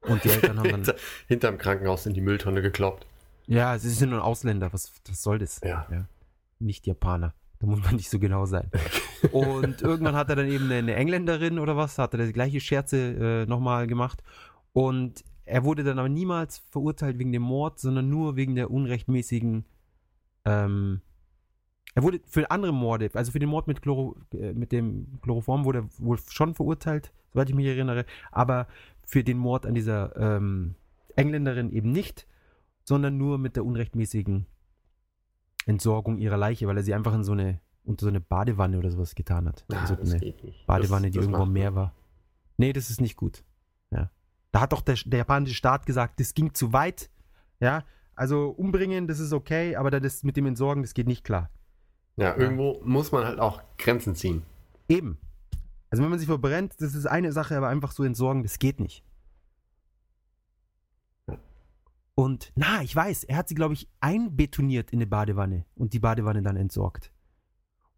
[0.00, 0.94] Und die Eltern haben dann, Hinter,
[1.28, 3.06] hinterm Krankenhaus in die Mülltonne gekloppt.
[3.46, 5.60] ja, sie sind nur Ausländer, was, was soll das?
[5.62, 5.86] Ja.
[6.58, 7.34] Nicht Japaner.
[7.58, 8.70] Da muss man nicht so genau sein.
[9.32, 13.44] Und irgendwann hat er dann eben eine, Engländerin oder was, hat er die gleiche Scherze
[13.44, 14.22] äh, nochmal gemacht.
[14.72, 19.64] Und er wurde dann aber niemals verurteilt wegen dem Mord, sondern nur wegen der unrechtmäßigen.
[20.44, 21.00] Ähm,
[21.94, 25.64] er wurde für andere Morde, also für den Mord mit, Chloro, äh, mit dem Chloroform
[25.64, 28.66] wurde er wohl schon verurteilt, soweit ich mich erinnere, aber
[29.06, 30.74] für den Mord an dieser ähm,
[31.14, 32.26] Engländerin eben nicht,
[32.84, 34.46] sondern nur mit der unrechtmäßigen
[35.66, 38.90] Entsorgung ihrer Leiche, weil er sie einfach in so eine, unter so eine Badewanne oder
[38.90, 39.64] sowas getan hat.
[39.70, 40.34] Ja, also das eine.
[40.66, 41.92] Badewanne, Das- die das irgendwo am macht Meer war.
[42.58, 43.42] Nee, das ist nicht gut.
[44.56, 44.60] Ja.
[44.60, 47.10] Da hat doch der, der japanische Staat gesagt, das ging zu weit.
[47.60, 47.84] Ja,
[48.14, 51.50] also umbringen, das ist okay, aber das mit dem Entsorgen, das geht nicht klar.
[52.16, 54.42] Ja, irgendwo muss man halt auch Grenzen ziehen.
[54.88, 55.18] Eben.
[55.90, 58.80] Also wenn man sich verbrennt, das ist eine Sache, aber einfach so entsorgen, das geht
[58.80, 59.04] nicht.
[62.14, 65.98] Und, na, ich weiß, er hat sie, glaube ich, einbetoniert in eine Badewanne und die
[65.98, 67.12] Badewanne dann entsorgt.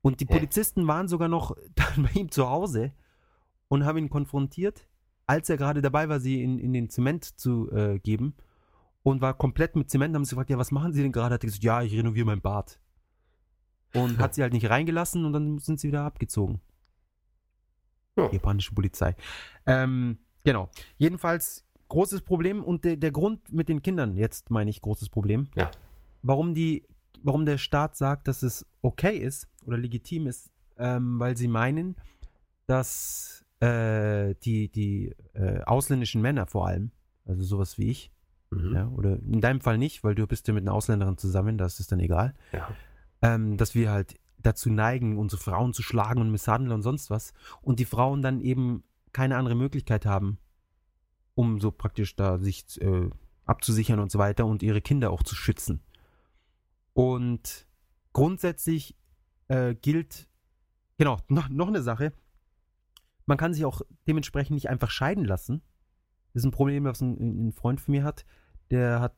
[0.03, 0.27] Und die?
[0.27, 2.93] Polizisten waren sogar noch dann bei ihm zu Hause
[3.69, 4.88] und haben ihn konfrontiert,
[5.29, 8.35] als er gerade dabei war, sie in, in den Zement zu äh, geben
[9.03, 10.14] und war komplett mit Zement.
[10.14, 11.35] Haben sie gefragt, ja, was machen Sie denn gerade?
[11.35, 12.81] Hat er gesagt, ja, ich renoviere mein Bad.
[13.95, 16.61] Und hat sie halt nicht reingelassen und dann sind sie wieder abgezogen.
[18.16, 18.31] Ja.
[18.33, 19.14] Japanische Polizei.
[19.66, 20.70] Ähm, genau.
[20.97, 25.49] Jedenfalls großes Problem und der, der Grund mit den Kindern, jetzt meine ich großes Problem,
[25.57, 25.70] Ja.
[26.22, 26.87] warum die,
[27.22, 31.97] warum der Staat sagt, dass es okay ist oder legitim ist, ähm, weil sie meinen,
[32.66, 36.91] dass äh, die, die äh, ausländischen Männer vor allem,
[37.25, 38.13] also sowas wie ich,
[38.51, 38.75] Mhm.
[38.75, 41.67] ja, oder in deinem Fall nicht, weil du bist ja mit einer Ausländerin zusammen, da
[41.67, 42.69] ist dann egal, Ja.
[43.21, 47.35] ähm, dass wir halt dazu neigen, unsere Frauen zu schlagen und misshandeln und sonst was.
[47.61, 50.39] Und die Frauen dann eben keine andere Möglichkeit haben,
[51.35, 53.11] um so praktisch da sich äh,
[53.45, 55.83] abzusichern und so weiter und ihre Kinder auch zu schützen.
[56.95, 57.67] Und
[58.13, 58.97] grundsätzlich
[59.49, 60.29] äh, gilt,
[60.99, 62.13] genau, noch, noch eine Sache,
[63.29, 65.62] man kann sich auch dementsprechend nicht einfach scheiden lassen.
[66.33, 68.24] Das ist ein Problem, was ein, ein Freund von mir hat.
[68.70, 69.14] Der hat,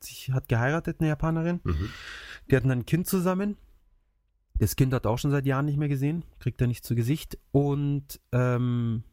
[0.00, 1.60] sich, hat geheiratet, eine Japanerin.
[1.62, 1.90] Mhm.
[2.50, 3.56] Die hatten dann ein Kind zusammen.
[4.58, 6.94] Das Kind hat er auch schon seit Jahren nicht mehr gesehen, kriegt er nicht zu
[6.94, 7.38] Gesicht.
[7.52, 9.04] Und ähm,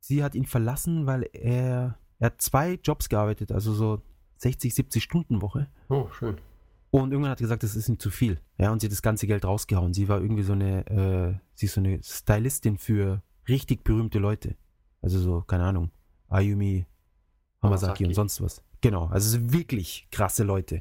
[0.00, 4.02] sie hat ihn verlassen, weil er, er hat zwei Jobs gearbeitet, also so
[4.38, 5.68] 60, 70 Stunden Woche.
[5.88, 6.38] Oh, schön.
[6.96, 8.40] Und irgendwann hat gesagt, das ist ihm zu viel.
[8.56, 9.92] Ja, und sie hat das ganze Geld rausgehauen.
[9.92, 14.56] Sie war irgendwie so eine, äh, sie ist so eine Stylistin für richtig berühmte Leute.
[15.02, 15.90] Also so, keine Ahnung,
[16.30, 16.86] Ayumi,
[17.60, 18.06] Hamasaki Hamasaki.
[18.06, 18.62] und sonst was.
[18.80, 20.80] Genau, also so wirklich krasse Leute.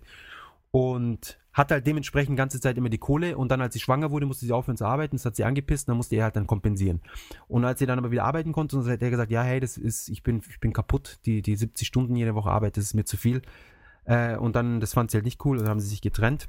[0.72, 4.10] Und hat halt dementsprechend die ganze Zeit immer die Kohle und dann, als sie schwanger
[4.10, 6.38] wurde, musste sie aufhören zu arbeiten, das hat sie angepisst und dann musste er halt
[6.38, 7.02] dann kompensieren.
[7.50, 10.08] Und als sie dann aber wieder arbeiten konnte, hat er gesagt, ja, hey, das ist,
[10.08, 13.04] ich bin, ich bin kaputt, die, die 70 Stunden jede Woche Arbeit, das ist mir
[13.04, 13.42] zu viel.
[14.06, 16.48] Äh, und dann, das fand sie halt nicht cool und dann haben sie sich getrennt.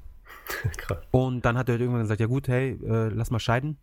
[1.12, 3.78] Und dann hat er halt irgendwann gesagt, ja gut, hey, äh, lass mal scheiden.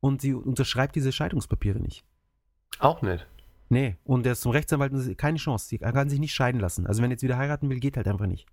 [0.00, 2.04] Und sie unterschreibt diese Scheidungspapiere nicht.
[2.78, 3.26] Auch nett.
[3.68, 5.68] Nee, und er ist zum Rechtsanwalt und keine Chance.
[5.68, 6.86] Sie- kann sich nicht scheiden lassen.
[6.86, 8.46] Also wenn er jetzt wieder heiraten will, geht halt einfach nicht.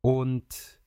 [0.00, 0.80] Und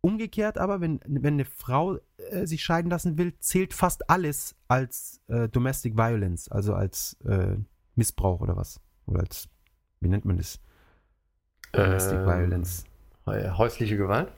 [0.00, 5.20] umgekehrt aber, wenn, wenn eine Frau äh, sich scheiden lassen will, zählt fast alles als
[5.28, 7.56] äh, Domestic Violence, also als äh,
[7.94, 8.80] Missbrauch oder was.
[9.06, 9.48] Oder als,
[10.00, 10.60] wie nennt man das?
[11.72, 12.84] Domestic Ähm, Violence.
[13.26, 14.32] äh, Häusliche Gewalt?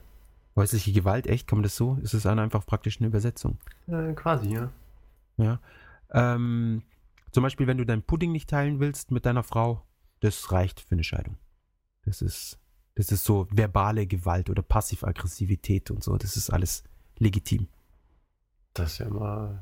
[0.55, 1.51] Häusliche Gewalt, echt?
[1.51, 1.95] Man das so?
[2.01, 3.57] Ist es einfach praktisch eine Übersetzung?
[3.87, 4.71] Äh, quasi, ja.
[5.37, 5.59] Ja.
[6.11, 6.81] Ähm,
[7.31, 9.81] zum Beispiel, wenn du deinen Pudding nicht teilen willst mit deiner Frau,
[10.21, 11.37] das reicht für eine Scheidung.
[12.05, 12.57] Das ist,
[12.95, 16.15] das ist so verbale Gewalt oder Passiv-Aggressivität und so.
[16.17, 16.83] Das ist alles
[17.17, 17.67] legitim.
[18.73, 19.61] Das ist ja mal.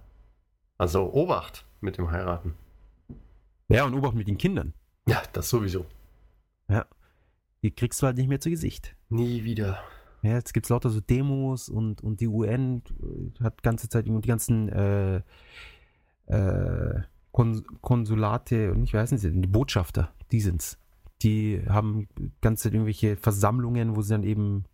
[0.77, 2.53] Also Obacht mit dem Heiraten.
[3.69, 4.73] Ja, und Obacht mit den Kindern.
[5.07, 5.85] Ja, das sowieso.
[7.63, 8.95] Die kriegst du halt nicht mehr zu Gesicht.
[9.09, 9.79] Nie wieder.
[10.21, 12.83] Ja, jetzt gibt es lauter so Demos und, und die UN
[13.41, 15.21] hat ganze Zeit die ganzen äh,
[16.27, 17.01] äh,
[17.31, 20.77] Kon Konsulate und ich weiß nicht, die Botschafter, die sind's.
[21.23, 22.07] Die haben
[22.41, 24.65] ganze Zeit irgendwelche Versammlungen, wo sie dann eben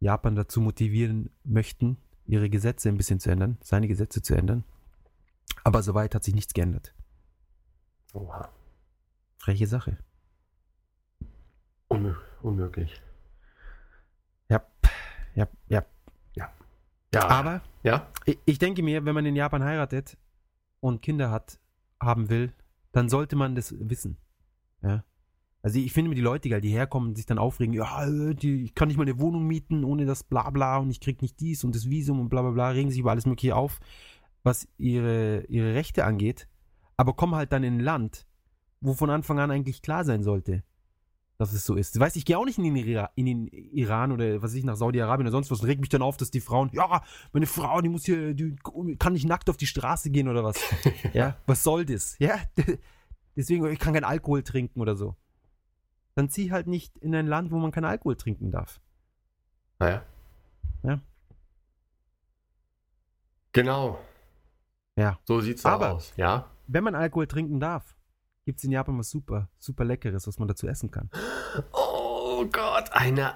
[0.00, 4.64] Japan dazu motivieren möchten, ihre Gesetze ein bisschen zu ändern, seine Gesetze zu ändern.
[5.64, 6.94] Aber soweit hat sich nichts geändert.
[8.14, 8.48] Oha.
[9.38, 9.98] Freche Sache.
[11.88, 13.00] Unmö unmöglich.
[14.48, 14.62] Ja,
[15.34, 15.84] ja, ja.
[17.14, 17.28] Ja.
[17.28, 18.06] Aber ja.
[18.24, 20.18] ich, ich denke mir, wenn man in Japan heiratet
[20.80, 21.58] und Kinder hat,
[22.00, 22.52] haben will,
[22.92, 24.18] dann sollte man das wissen.
[24.82, 25.04] Ja.
[25.62, 28.64] Also ich finde mir die Leute geil, die herkommen und sich dann aufregen, ja, die,
[28.64, 31.64] ich kann nicht mal eine Wohnung mieten ohne das Blabla und ich krieg nicht dies
[31.64, 33.80] und das Visum und bla bla bla, regen sich über alles mögliche auf,
[34.44, 36.46] was ihre, ihre Rechte angeht,
[36.96, 38.26] aber kommen halt dann in ein Land,
[38.80, 40.62] wo von Anfang an eigentlich klar sein sollte,
[41.38, 41.98] dass es so ist.
[41.98, 44.64] Weißt, ich gehe auch nicht in den, Ira in den Iran oder was weiß ich
[44.64, 47.46] nach Saudi-Arabien oder sonst was und reg mich dann auf, dass die Frauen, ja, meine
[47.46, 48.56] Frau, die muss hier, die
[48.98, 50.58] kann nicht nackt auf die Straße gehen oder was.
[51.12, 52.18] ja, was soll das?
[52.18, 52.38] Ja,
[53.36, 55.14] deswegen, ich kann keinen Alkohol trinken oder so.
[56.14, 58.80] Dann zieh halt nicht in ein Land, wo man keinen Alkohol trinken darf.
[59.78, 60.02] Naja.
[60.82, 61.00] Ja.
[63.52, 63.98] Genau.
[64.96, 65.18] Ja.
[65.24, 66.12] So sieht's Aber- aus.
[66.16, 66.50] Ja.
[66.68, 67.95] Wenn man Alkohol trinken darf,
[68.46, 71.10] gibt es in Japan was super, super Leckeres, was man dazu essen kann.
[71.72, 73.34] Oh Gott, eine.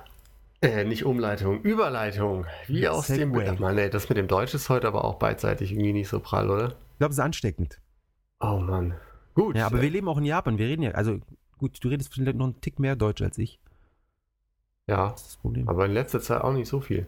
[0.63, 2.47] Äh, nicht Umleitung, Überleitung.
[2.67, 3.17] Wie aus dem.
[3.35, 3.59] Segway.
[3.59, 6.51] Mann, ey, das mit dem Deutsch ist heute aber auch beidseitig irgendwie nicht so prall,
[6.51, 6.69] oder?
[6.93, 7.81] Ich glaube, es ist ansteckend.
[8.41, 8.95] Oh Mann.
[9.35, 9.57] Gut.
[9.57, 10.59] Ja, aber wir leben auch in Japan.
[10.59, 11.19] Wir reden ja, also
[11.59, 13.59] gut, du redest vielleicht noch einen Tick mehr Deutsch als ich.
[14.87, 15.69] ja, Das ist das Problem.
[15.69, 17.07] aber in letzter Zeit auch nicht so viel.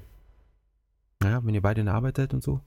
[1.23, 2.61] Ja, wenn ihr beide in der Arbeit seid und so.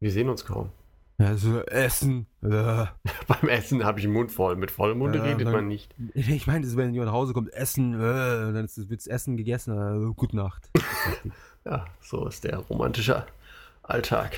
[0.00, 0.70] Wir sehen uns kaum.
[1.18, 2.26] Ja, so Essen.
[2.42, 2.48] Äh.
[3.28, 4.56] Beim Essen habe ich den Mund voll.
[4.56, 5.94] Mit vollem Mund Ja, redet dann- man nicht.
[6.14, 9.76] Ich meine, wenn jemand nach Hause kommt, Essen, äh, dann wird das Essen gegessen,
[10.10, 10.68] äh, gute Nacht.
[11.64, 13.24] Ja, so ist der romantische
[13.84, 14.32] Alltag.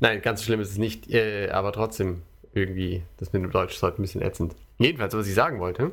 [0.00, 2.22] Nein, ganz so schlimm ist es nicht, äh, aber trotzdem
[2.54, 4.56] irgendwie, das mit dem Deutsch ist heute ein bisschen ätzend.
[4.78, 5.92] Jedenfalls, was ich sagen wollte,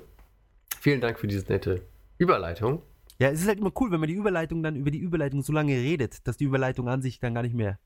[0.80, 1.82] vielen Dank für diese nette
[2.18, 2.82] Überleitung.
[3.20, 5.52] ja, es ist halt immer cool, wenn man die Überleitung dann über die Überleitung so
[5.52, 7.78] lange redet, dass die Überleitung an sich dann gar nicht mehr.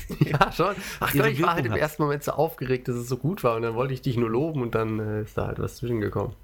[0.20, 0.74] Ja, schon.
[1.00, 1.78] Ach, ich war halt im hat.
[1.80, 4.30] ersten Moment so aufgeregt, dass es so gut war und dann wollte ich dich nur
[4.30, 6.34] loben und dann äh, ist da halt was zwischengekommen.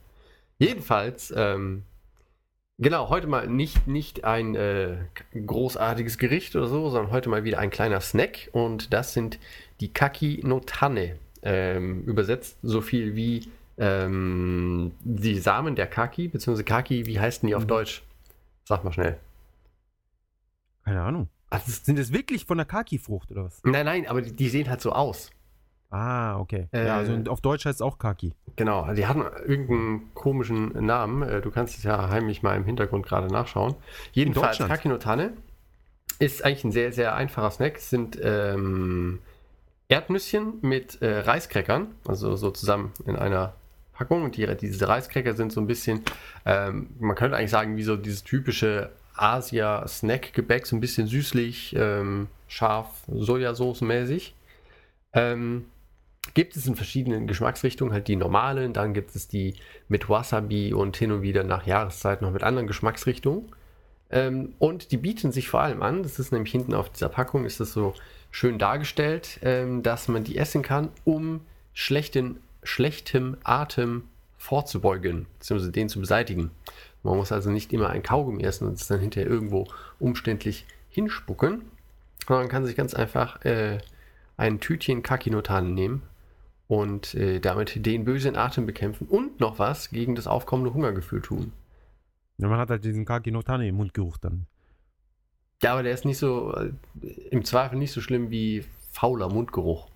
[0.59, 1.85] Jedenfalls, ähm,
[2.79, 4.97] genau, heute mal nicht, nicht ein äh,
[5.47, 9.39] großartiges Gericht oder so, sondern heute mal wieder ein kleiner Snack und das sind
[9.81, 11.17] die Kaki no Tane.
[11.43, 17.49] Ähm, übersetzt so viel wie ähm, die Samen der Kaki, beziehungsweise Kaki, wie heißt denn
[17.49, 17.69] die auf Mhm.
[17.69, 18.03] Deutsch?
[18.65, 19.19] Sag mal schnell.
[20.85, 21.29] Keine Ahnung.
[21.67, 23.61] Ist, Sind das wirklich von der Kaki-Frucht oder was?
[23.65, 25.31] nein, nein, aber die, die sehen halt so aus.
[25.91, 26.69] Ah, okay.
[26.73, 28.35] Äh, ja, also in- auf Deutsch heißt es auch Kaki.
[28.57, 31.23] Genau, die hatten irgendeinen komischen Namen.
[31.23, 33.75] Äh, Du kannst es ja heimlich mal im Hintergrund gerade nachschauen.
[34.13, 34.59] Jedenfalls?
[34.59, 35.33] Kaki no Tane
[36.19, 37.77] ist eigentlich ein sehr, sehr einfacher Snack.
[37.79, 39.21] Es sind ähm,
[39.89, 43.55] Erdnüsschen mit äh, Reiskräckern, also so zusammen in einer
[43.95, 44.25] Packung.
[44.25, 46.03] Und die, diese Reiskräcker sind so ein bisschen,
[46.45, 52.29] ähm, man könnte eigentlich sagen, wie so dieses typische Asia-Snack-Gebäck, so ein bisschen süßlich, ähm,
[52.47, 54.33] scharf, Sojasauce-mäßig.
[55.13, 55.67] Ähm,
[56.35, 59.55] gibt es in verschiedenen Geschmacksrichtungen, halt die normalen, dann gibt es die
[59.89, 63.45] mit Wasabi und hin und wieder nach Jahreszeit noch mit anderen Geschmacksrichtungen.
[64.11, 67.45] Ähm, und die bieten sich vor allem an, das ist nämlich hinten auf dieser Packung,
[67.45, 67.95] ist das so
[68.31, 71.41] schön dargestellt, ähm, dass man die essen kann, um
[71.75, 74.05] schlechten, schlechtem Atem
[74.37, 76.51] vorzubeugen, beziehungsweise den zu beseitigen.
[77.03, 79.67] Man muss also nicht immer ein Kaugummi essen und es dann hinterher irgendwo
[79.99, 81.63] umständlich hinspucken,
[82.27, 83.79] sondern man kann sich ganz einfach äh,
[84.37, 86.03] ein Tütchen Kakinotan nehmen
[86.67, 91.53] und äh, damit den bösen Atem bekämpfen und noch was gegen das aufkommende Hungergefühl tun.
[92.39, 94.47] Ja, man hat halt diesen Kaki no Tane im Mundgeruch dann.
[95.63, 96.73] Ja, aber der ist nicht so, äh,
[97.31, 99.89] im Zweifel nicht so schlimm wie fauler Mundgeruch.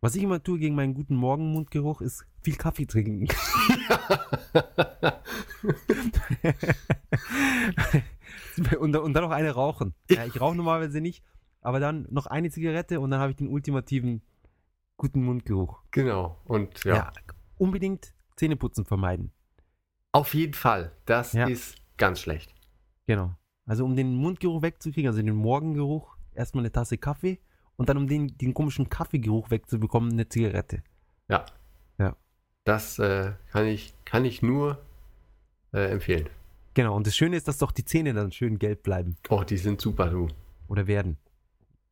[0.00, 3.28] Was ich immer tue gegen meinen guten Morgen-Mundgeruch ist viel Kaffee trinken.
[8.78, 9.94] und, und dann noch eine rauchen.
[10.10, 11.22] Ja, ich rauche normalerweise nicht,
[11.60, 14.22] aber dann noch eine Zigarette und dann habe ich den ultimativen
[14.96, 15.82] guten Mundgeruch.
[15.90, 16.40] Genau.
[16.44, 17.12] Und ja, Ja.
[17.58, 19.32] unbedingt Zähneputzen vermeiden.
[20.14, 20.92] auf jeden Fall.
[21.06, 21.46] Das Ja.
[21.46, 22.54] ist ganz schlecht.
[23.06, 23.34] Genau.
[23.64, 27.38] Also um den Mundgeruch wegzukriegen, also den Morgengeruch, erstmal eine Tasse Kaffee
[27.76, 30.82] und dann um den, den komischen Kaffeegeruch wegzubekommen, eine Zigarette.
[31.28, 31.46] Ja.
[32.64, 34.78] Das äh, kann, ich, kann ich nur
[35.72, 36.28] äh, empfehlen.
[36.74, 39.58] Genau, und das Schöne ist, dass doch die Zähne dann schön gelb bleiben Oh, die
[39.58, 40.28] sind super, du.
[40.68, 41.18] oder werden.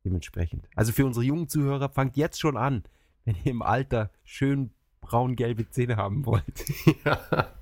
[0.03, 0.67] Dementsprechend.
[0.75, 2.83] Also für unsere jungen Zuhörer, fangt jetzt schon an,
[3.25, 6.63] wenn ihr im Alter schön braun-gelbe Zähne haben wollt.
[7.05, 7.53] ja.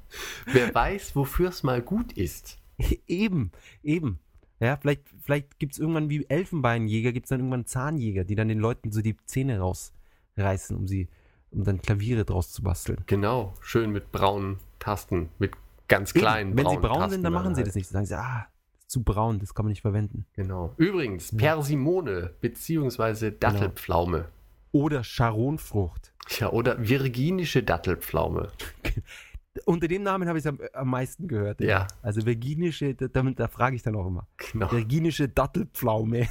[0.45, 2.57] Wer weiß, wofür es mal gut ist.
[3.07, 3.51] eben,
[3.83, 4.19] eben.
[4.61, 8.49] Ja, vielleicht, vielleicht gibt es irgendwann wie Elfenbeinjäger, gibt es dann irgendwann Zahnjäger, die dann
[8.49, 11.07] den Leuten so die Zähne rausreißen, um sie,
[11.51, 13.03] um dann Klaviere draus zu basteln.
[13.07, 15.51] Genau, schön mit braunen Tasten, mit
[15.87, 17.67] ganz Eben, kleinen Wenn sie braun Tasten sind, dann machen sie halt.
[17.67, 17.93] das nicht.
[17.93, 18.47] Dann sagen sie, ah,
[18.79, 20.25] ist zu braun, das kann man nicht verwenden.
[20.33, 20.73] Genau.
[20.77, 23.53] Übrigens, Persimone beziehungsweise Genau.
[23.53, 24.25] Dattelpflaume.
[24.71, 26.13] Oder Charonfrucht.
[26.39, 28.49] Ja, oder virginische Dattelpflaume.
[29.65, 31.59] Unter dem Namen habe ich es am, am meisten gehört.
[31.59, 31.87] Ja.
[32.01, 34.27] Also virginische, da, da frage ich dann auch immer.
[34.51, 34.71] Genau.
[34.71, 36.27] Virginische Dattelpflaume.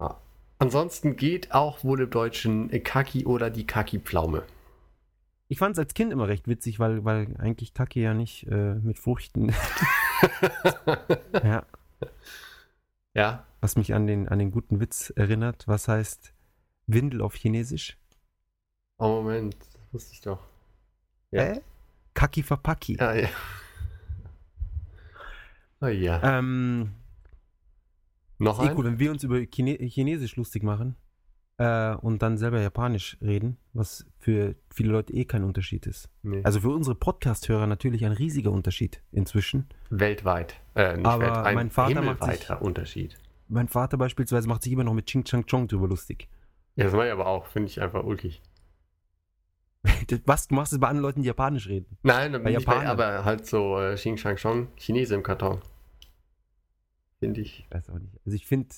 [0.00, 0.20] Ja.
[0.58, 4.42] Ansonsten geht auch wohl im Deutschen Kaki oder die Kaki-Pflaume.
[5.48, 8.74] Ich fand es als Kind immer recht witzig, weil, weil eigentlich Kacke ja nicht äh,
[8.74, 9.48] mit Früchten.
[11.42, 11.64] ja,
[13.14, 15.66] Ja, was mich an den, an den guten Witz erinnert.
[15.66, 16.34] Was heißt
[16.86, 17.98] Windel auf Chinesisch?
[18.98, 20.40] oh Moment, das wusste ich doch.
[21.30, 21.42] Ja.
[21.42, 21.60] Äh?
[22.14, 22.96] Kaki Fapaki.
[22.96, 23.28] Ja, ja.
[25.80, 26.38] Oh ja.
[26.38, 26.94] Ähm,
[28.38, 28.74] Noch eh ein?
[28.74, 30.96] gut, wenn wir uns über Chine Chinesisch lustig machen
[31.58, 36.08] äh, und dann selber Japanisch reden, was für viele Leute eh kein Unterschied ist.
[36.22, 36.40] Nee.
[36.44, 39.66] Also für unsere Podcast-Hörer natürlich ein riesiger Unterschied inzwischen.
[39.90, 40.54] weltweit.
[40.74, 43.18] Äh, nicht Aber weltweit, ein mein Vater macht sich- Unterschied.
[43.48, 46.28] Mein Vater beispielsweise macht sich immer noch mit Ching Chang Chong drüber lustig.
[46.76, 47.46] Ja, das mache ich aber auch.
[47.46, 48.42] Finde ich einfach ulkig.
[50.26, 50.48] Was?
[50.48, 51.96] Du machst es bei anderen Leuten, die Japanisch reden.
[52.02, 55.60] Nein, Bei nicht bei, aber halt so äh, Xing Shang Chong, Chinese im Karton.
[57.20, 57.60] Finde ich.
[57.68, 58.14] Ich weiß auch nicht.
[58.24, 58.68] Also ich finde,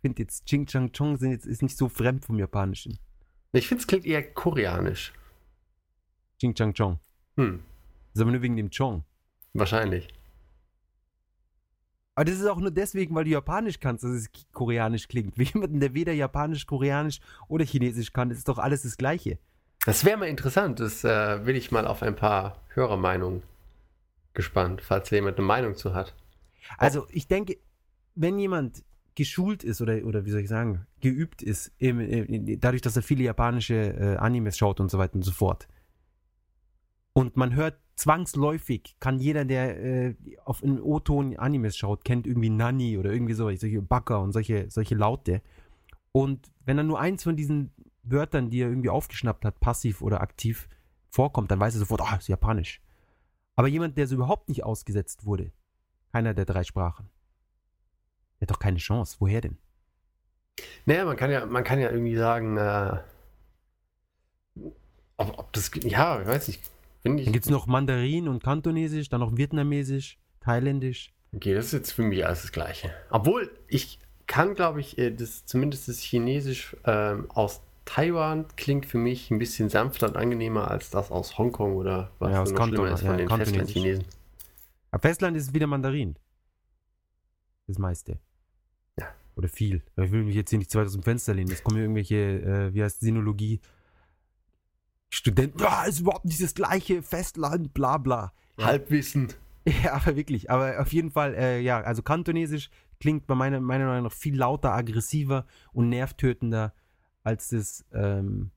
[0.00, 2.98] finde jetzt Ching Chang Chong sind jetzt, ist nicht so fremd vom Japanischen.
[3.52, 5.12] Ich finde, es klingt eher koreanisch.
[6.40, 6.98] Ching Chang Chong.
[7.36, 7.62] Hm,
[8.12, 9.04] Das ist aber nur wegen dem Chong.
[9.54, 10.08] wahrscheinlich.
[12.14, 15.38] Aber das ist auch nur deswegen, weil du Japanisch kannst, dass es koreanisch klingt.
[15.38, 19.38] Wie jemanden, der weder Japanisch, Koreanisch oder Chinesisch kann, das ist doch alles das Gleiche.
[19.86, 20.80] Das wäre mal interessant.
[20.80, 23.42] Das äh, will ich mal auf ein paar Hörermeinungen
[24.34, 26.14] gespannt, falls jemand eine Meinung zu hat.
[26.76, 27.56] Also ich denke,
[28.16, 28.82] wenn jemand
[29.18, 33.02] geschult ist oder, oder wie soll ich sagen, geübt ist, im, im, dadurch, dass er
[33.02, 35.66] viele japanische äh, Animes schaut und so weiter und so fort.
[37.14, 40.14] Und man hört zwangsläufig, kann jeder, der äh,
[40.44, 44.70] auf einem O-Ton Animes schaut, kennt irgendwie Nani oder irgendwie so, solche Backer und solche,
[44.70, 45.42] solche Laute.
[46.12, 47.72] Und wenn er nur eins von diesen
[48.04, 50.68] Wörtern, die er irgendwie aufgeschnappt hat, passiv oder aktiv,
[51.10, 52.80] vorkommt, dann weiß er sofort, ah, ist japanisch.
[53.56, 55.50] Aber jemand, der so überhaupt nicht ausgesetzt wurde,
[56.12, 57.10] keiner der drei Sprachen,
[58.40, 59.16] der hat doch keine Chance.
[59.18, 59.58] Woher denn?
[60.86, 62.98] Naja, man kann ja, man kann ja irgendwie sagen, äh,
[65.16, 66.62] ob, ob das, ja, ich weiß nicht,
[67.02, 67.26] finde ich.
[67.26, 71.12] Dann gibt es noch Mandarin und Kantonesisch, dann noch Vietnamesisch, Thailändisch.
[71.34, 72.92] Okay, das ist jetzt für mich alles das Gleiche.
[73.10, 78.98] Obwohl, ich kann, glaube ich, äh, das, zumindest das Chinesisch ähm, aus Taiwan klingt für
[78.98, 82.88] mich ein bisschen sanfter und angenehmer als das aus Hongkong oder was Ja, aus Kanton,
[82.88, 83.28] ist von ja, den.
[83.28, 84.04] Festlandchinesen.
[85.00, 86.16] Festland ist es wieder Mandarin.
[87.66, 88.18] Das meiste.
[89.38, 89.84] Oder viel.
[89.96, 91.48] Ich will mich jetzt hier nicht zu weit aus dem Fenster lehnen.
[91.48, 93.60] Jetzt kommen hier irgendwelche, äh, wie heißt Sinologie,
[95.10, 95.60] Studenten.
[95.60, 98.32] Ja, ist überhaupt nicht das gleiche Festland, bla bla.
[98.58, 98.66] Ja.
[98.66, 99.32] Halbwissen.
[99.84, 100.50] Ja, aber wirklich.
[100.50, 102.70] Aber auf jeden Fall, äh, ja, also Kantonesisch
[103.00, 106.74] klingt bei meiner, Meinung nach viel lauter, aggressiver und nervtötender
[107.22, 108.50] als das, ähm,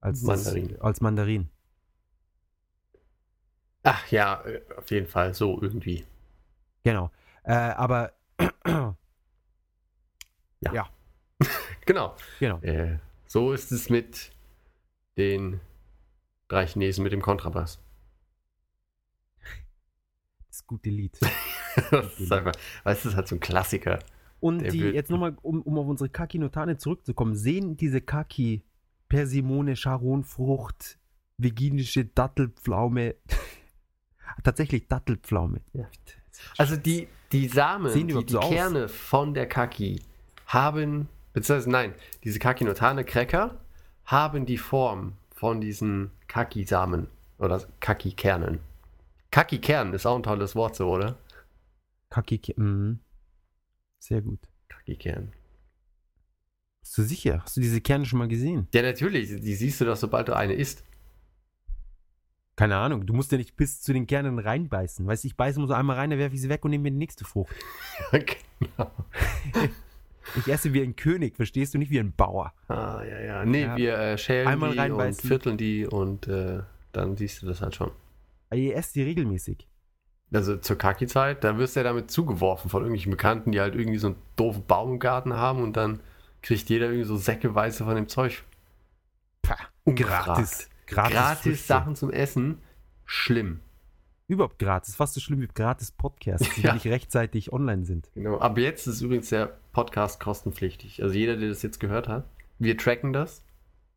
[0.00, 0.68] als Mandarin.
[0.68, 1.50] Das, als Mandarin.
[3.82, 6.06] Ach ja, äh, auf jeden Fall so irgendwie.
[6.82, 7.10] Genau.
[7.42, 8.12] Äh, aber
[11.86, 12.14] Genau.
[12.38, 12.58] genau.
[12.60, 14.30] Äh, so ist es mit
[15.16, 15.60] den
[16.48, 17.78] drei Chinesen mit dem Kontrabass.
[20.48, 21.18] Das gute Lied.
[21.90, 22.52] das ist einfach,
[22.84, 24.00] weißt du, das ist halt so ein Klassiker.
[24.40, 28.62] Und die, jetzt nochmal, um, um auf unsere Kaki-Notane zurückzukommen, sehen diese Kaki,
[29.08, 30.98] Persimone, Charonfrucht,
[31.38, 33.16] virginische Dattelpflaume,
[34.44, 35.60] tatsächlich Dattelpflaume.
[35.72, 35.88] Ja.
[36.56, 38.50] Also die, die Samen, Sehen die die, die so aus?
[38.50, 40.00] Kerne von der Kaki
[40.48, 41.94] haben, beziehungsweise nein,
[42.24, 43.60] diese Kaki-Notane Cracker
[44.04, 47.06] haben die Form von diesen Kaki-Samen
[47.38, 48.58] oder Kaki-Kernen.
[49.30, 51.16] Kaki-Kern ist auch ein tolles Wort so, oder?
[52.10, 53.00] Kaki, mhm.
[53.98, 54.40] Sehr gut.
[54.68, 55.32] Kaki-Kern.
[56.80, 57.42] Bist du sicher?
[57.42, 58.66] Hast du diese Kerne schon mal gesehen?
[58.72, 60.84] Ja, natürlich, die siehst du doch, sobald du eine isst.
[62.56, 65.06] Keine Ahnung, du musst ja nicht bis zu den Kernen reinbeißen.
[65.06, 66.84] Weißt du, ich beiße immer so einmal rein, dann werfe ich sie weg und nehme
[66.84, 67.54] mir die nächste Frucht.
[68.10, 68.90] genau.
[70.36, 72.52] Ich esse wie ein König, verstehst du, nicht wie ein Bauer.
[72.68, 73.44] Ah, ja, ja.
[73.44, 73.76] Nee, Ja.
[73.76, 76.60] wir äh, schälen Einmal die und vierteln die und äh,
[76.92, 77.90] dann siehst du das halt schon.
[78.50, 79.66] Aber ihr esst die regelmäßig.
[80.32, 83.98] Also zur Kaki-Zeit, da wirst du ja damit zugeworfen von irgendwelchen Bekannten, die halt irgendwie
[83.98, 86.00] so einen doofen Baum im Garten haben und dann
[86.42, 88.44] kriegt jeder irgendwie so säckeweise von dem Zeug.
[89.42, 90.26] Pah, Ungefragt.
[90.26, 90.68] gratis.
[90.86, 91.66] Gratis, Gratis.
[91.66, 92.58] Sachen zum Essen,
[93.06, 93.60] schlimm.
[94.28, 94.94] Überhaupt gratis.
[94.94, 96.74] Fast so schlimm wie gratis Podcasts, die Ja.
[96.74, 98.10] nicht rechtzeitig online sind.
[98.14, 98.38] Genau.
[98.38, 101.02] Ab jetzt ist übrigens der Podcast kostenpflichtig.
[101.02, 103.42] Also jeder, der das jetzt gehört hat, wir tracken das.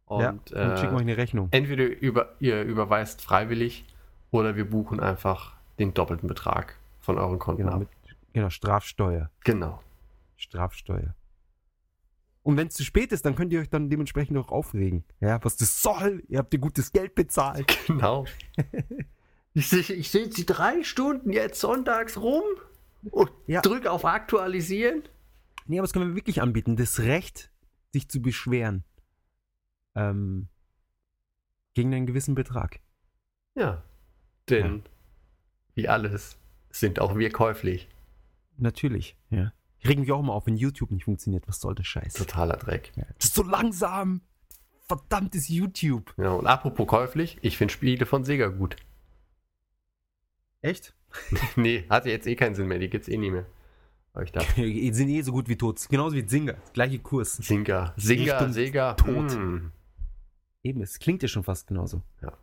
[0.05, 1.47] Und, ja, und schicken euch äh, eine Rechnung.
[1.51, 3.85] entweder über, ihr überweist freiwillig
[4.31, 7.79] oder wir buchen einfach den doppelten Betrag von euren Konten Genau, ab.
[7.79, 7.89] mit,
[8.33, 9.29] genau, Strafsteuer.
[9.43, 9.81] Genau.
[10.37, 11.13] Strafsteuer.
[12.43, 15.03] Und wenn es zu spät ist, dann könnt ihr euch dann dementsprechend auch aufregen.
[15.19, 16.23] Ja, was das soll?
[16.27, 17.77] Ihr habt ihr gutes Geld bezahlt.
[17.87, 18.25] Genau.
[19.53, 22.43] ich sehe ich sie drei Stunden jetzt sonntags rum
[23.09, 23.61] und Ja.
[23.61, 25.03] drück auf Aktualisieren.
[25.67, 26.75] Nee, aber das können wir wirklich anbieten.
[26.75, 27.51] Das Recht,
[27.91, 28.83] sich zu beschweren.
[29.95, 30.47] Ähm,
[31.73, 32.79] gegen einen gewissen Betrag.
[33.55, 33.83] Ja.
[34.49, 34.83] Denn,
[35.75, 36.37] wie alles,
[36.69, 37.87] sind auch wir käuflich.
[38.57, 39.53] Natürlich, ja.
[39.79, 41.47] Ich reg mich auch immer auf, wenn YouTube nicht funktioniert.
[41.47, 42.13] Was soll der Scheiß?
[42.13, 42.91] Totaler Dreck.
[42.95, 43.05] Ja.
[43.17, 44.21] Das ist so langsam.
[44.87, 46.13] Verdammtes YouTube.
[46.17, 48.75] Ja, und apropos käuflich, ich finde Spiele von Sega gut.
[50.61, 50.93] Echt?
[51.55, 53.45] nee, hatte jetzt eh keinen Sinn mehr, die gibt's eh nie mehr.
[54.13, 55.87] Aber ich dachte, Die sind eh so gut wie tot.
[55.89, 56.55] Genauso wie Singer.
[56.73, 57.37] Gleiche Kurs.
[57.37, 59.31] Singa, Richtung Sega, Tod.
[59.31, 59.71] hm.
[60.63, 62.01] Eben, es klingt ja schon fast genauso.
[62.21, 62.33] Ja.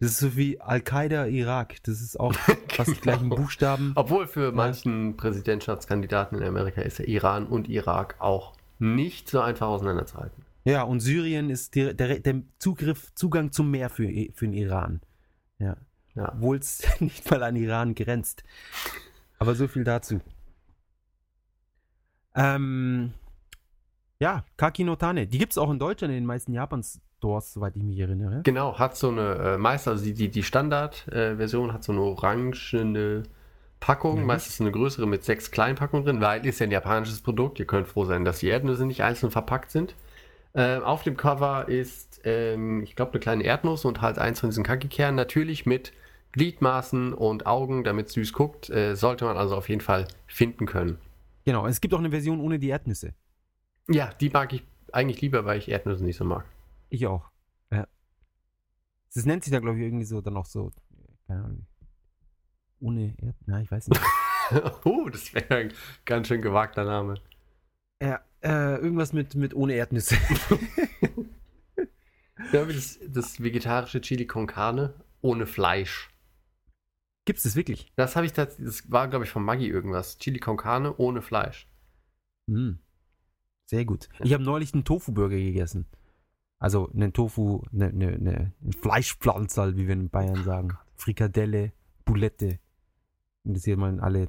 [0.00, 1.82] Das ist so wie Al-Qaida, Irak.
[1.84, 2.34] Das ist auch
[2.68, 3.36] fast die gleichen Genau.
[3.36, 3.92] Buchstaben.
[3.94, 9.68] Obwohl für manchen Präsidentschaftskandidaten in Amerika ist ja Iran und Irak auch nicht so einfach
[9.68, 10.44] auseinanderzuhalten.
[10.64, 15.00] Ja, und Syrien ist der, der, der Zugriff, Zugang zum Meer für, für den Iran.
[15.58, 15.76] Ja.
[16.14, 16.32] Ja.
[16.34, 18.44] Obwohl es nicht mal an Iran grenzt.
[19.38, 20.20] Aber so viel dazu.
[22.34, 23.12] Ähm,
[24.18, 25.26] ja, Kaki no Tane.
[25.26, 28.40] Die gibt es auch in Deutschland in den meisten Japan-Stores, soweit ich mich erinnere.
[28.44, 33.24] Genau, hat so eine, äh, meist, also die, die, die Standard-Version hat so eine orangene
[33.80, 34.26] Packung, Mhm.
[34.26, 37.58] meistens eine größere mit sechs kleinen Packungen drin, weil ist ja ein japanisches Produkt.
[37.58, 39.94] Ihr könnt froh sein, dass die Erdnüsse nicht einzeln verpackt sind.
[40.54, 44.48] Ähm, auf dem Cover ist, ähm, ich glaube, eine kleine Erdnuss und halt eins von
[44.50, 45.16] diesen Kaki-Kernen.
[45.16, 45.92] Natürlich mit
[46.34, 48.68] Gliedmaßen und Augen, damit es süß guckt.
[48.68, 50.98] Äh, sollte man also auf jeden Fall finden können.
[51.44, 53.14] Genau, es gibt auch eine Version ohne die Erdnüsse.
[53.88, 56.44] Ja, die mag ich eigentlich lieber, weil ich Erdnüsse nicht so mag.
[56.88, 57.30] Ich auch.
[57.70, 57.86] Ja.
[59.14, 60.72] Das nennt sich da, glaube ich, irgendwie so dann auch so.
[61.28, 61.66] Keine Ahnung.
[62.80, 63.36] Ohne Erd.
[63.46, 64.00] Na, ich weiß nicht.
[64.84, 65.72] uh, das wäre ein
[66.04, 67.14] ganz schön gewagter Name.
[68.02, 70.16] ja, äh, irgendwas mit, mit ohne Erdnüsse.
[72.52, 76.13] Ja, das, das vegetarische Chili con Carne ohne Fleisch.
[77.24, 77.90] Gibt's das wirklich?
[77.96, 80.18] Das habe ich tats- das war glaube ich von Maggi irgendwas.
[80.18, 81.66] Chili con Carne ohne Fleisch.
[82.48, 82.78] Hm.
[83.66, 84.08] Sehr gut.
[84.22, 85.86] Ich habe neulich einen Tofu-Burger gegessen.
[86.58, 90.76] Also einen Tofu, ne, ne, ne, ein Fleischpflanzerl, wie wir in Bayern sagen.
[90.96, 91.72] Frikadelle,
[92.04, 92.58] Boulette.
[93.44, 94.28] Um das hier mal in alle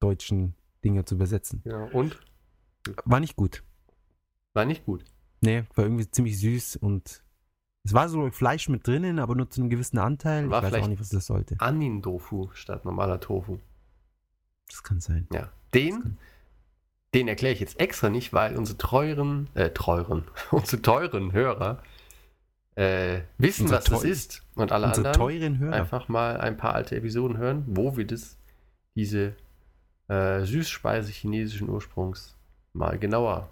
[0.00, 0.54] deutschen
[0.84, 1.62] Dinge zu übersetzen.
[1.64, 2.18] Ja, und
[3.04, 3.62] War nicht gut.
[4.52, 5.04] war nicht gut.
[5.42, 7.22] Nee, war irgendwie ziemlich süß und
[7.84, 10.50] es war so Fleisch mit drinnen, aber nur zu einem gewissen Anteil.
[10.50, 11.56] War ich weiß auch vielleicht- nicht, was das sollte.
[11.58, 13.58] Anin-Tofu statt normaler Tofu.
[14.68, 15.26] Das kann sein.
[15.32, 15.50] Ja.
[15.74, 16.18] Den,
[17.14, 21.82] den erkläre ich jetzt extra nicht, weil unsere teuren, äh, teuren, unsere teuren Hörer
[22.76, 24.42] äh, wissen, Unsere was das ist.
[24.54, 25.72] Und alle Unsere anderen teuren Hörer.
[25.74, 28.36] einfach mal ein paar alte Episoden hören, wo wir das,
[28.94, 29.34] diese
[30.08, 32.36] äh, Süßspeise chinesischen Ursprungs
[32.72, 33.48] mal genauer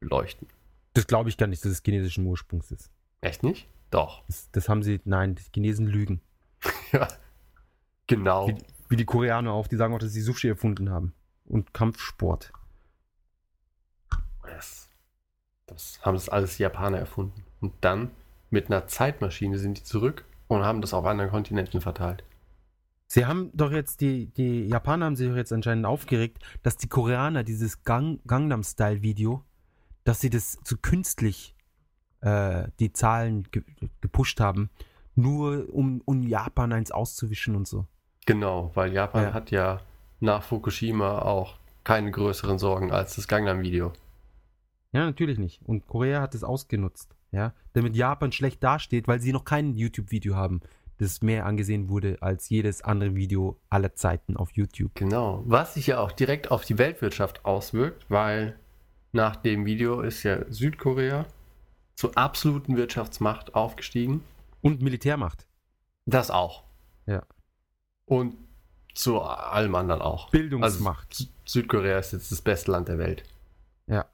[0.00, 0.48] beleuchten.
[0.94, 2.90] Das glaube ich gar nicht, dass es chinesischen Ursprungs ist.
[3.20, 3.68] Echt nicht?
[3.90, 4.22] Doch.
[4.26, 6.20] Das, das haben sie, nein, die Chinesen lügen.
[6.92, 7.06] Ja.
[8.06, 8.48] Genau.
[8.48, 8.56] Wie,
[8.88, 11.12] wie die Koreaner auch, die sagen auch, dass sie Sushi erfunden haben.
[11.44, 12.50] Und Kampfsport.
[14.42, 14.88] Das,
[15.66, 17.44] das haben das alles die Japaner erfunden.
[17.60, 18.10] Und dann
[18.48, 22.24] mit einer Zeitmaschine sind die zurück und haben das auf anderen Kontinenten verteilt.
[23.06, 26.88] Sie haben doch jetzt, die, die Japaner haben sich doch jetzt anscheinend aufgeregt, dass die
[26.88, 29.44] Koreaner dieses Gang, Gangnam-Style-Video,
[30.04, 31.54] dass sie das zu künstlich
[32.20, 33.62] äh, die Zahlen ge
[34.00, 34.70] gepusht haben,
[35.14, 37.86] nur um, um Japan eins auszuwischen und so.
[38.26, 39.32] Genau, weil Japan Ja.
[39.32, 39.80] hat ja
[40.20, 43.92] nach Fukushima auch keine größeren Sorgen als das Gangnam-Video.
[44.92, 45.60] Ja, natürlich nicht.
[45.64, 50.34] Und Korea hat es ausgenutzt, ja, damit Japan schlecht dasteht, weil sie noch kein YouTube-Video
[50.34, 50.60] haben,
[50.98, 54.90] das mehr angesehen wurde als jedes andere Video aller Zeiten auf YouTube.
[54.94, 58.58] Genau, was sich ja auch direkt auf die Weltwirtschaft auswirkt, weil
[59.12, 61.26] nach dem Video ist ja Südkorea
[61.98, 64.22] zur absoluten Wirtschaftsmacht aufgestiegen.
[64.60, 65.48] Und Militärmacht.
[66.06, 66.62] Das auch.
[67.06, 67.24] Ja.
[68.04, 68.36] Und
[68.94, 70.30] zu allem anderen auch.
[70.30, 71.08] Bildungsmacht.
[71.10, 73.24] Also, Sü- Südkorea ist jetzt das beste Land der Welt.
[73.88, 74.06] Ja.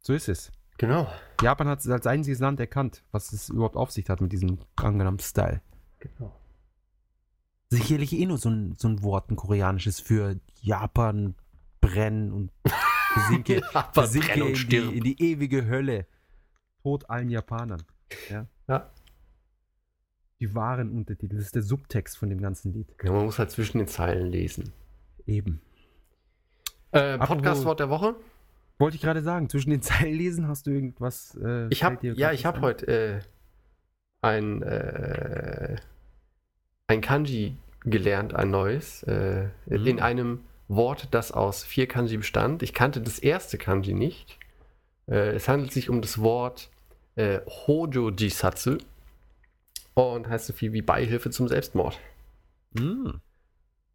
[0.00, 0.50] So ist es.
[0.78, 1.06] Genau.
[1.42, 4.60] Japan hat es als einziges Land erkannt, was es überhaupt auf sich hat mit diesem
[4.76, 5.60] Gangnam Style.
[6.00, 6.34] genau.
[7.68, 11.34] Sicherlich eh nur so ein, so ein Wort, ein koreanisches für Japan
[11.82, 12.50] brennen und
[13.12, 16.06] versinke, versinke in, die, in die ewige Hölle.
[16.82, 17.82] Tod allen Japanern.
[18.28, 18.90] Ja.
[20.40, 21.36] die wahren Untertitel.
[21.36, 22.88] Das ist der Subtext von dem ganzen Lied.
[23.02, 24.72] Ja, man muss halt zwischen den Zeilen lesen.
[25.26, 25.60] Eben.
[26.90, 28.16] Äh, Podcast-Wort der Woche?
[28.78, 31.36] Wollte ich gerade sagen, zwischen den Zeilen lesen hast du irgendwas.
[31.36, 33.20] Äh, Ich dir ja, ich habe heute äh,
[34.20, 35.76] ein äh,
[36.88, 39.86] ein Kanji gelernt, ein neues, äh, Mhm.
[39.86, 40.40] in einem
[40.76, 42.62] Wort, das aus vier Kanji bestand.
[42.62, 44.38] Ich kannte das erste Kanji nicht.
[45.06, 46.70] Äh, es handelt sich um das Wort
[47.16, 48.78] äh, Hojo Jisatsu
[49.94, 51.98] und heißt so viel wie Beihilfe zum Selbstmord.
[52.72, 53.10] Mm.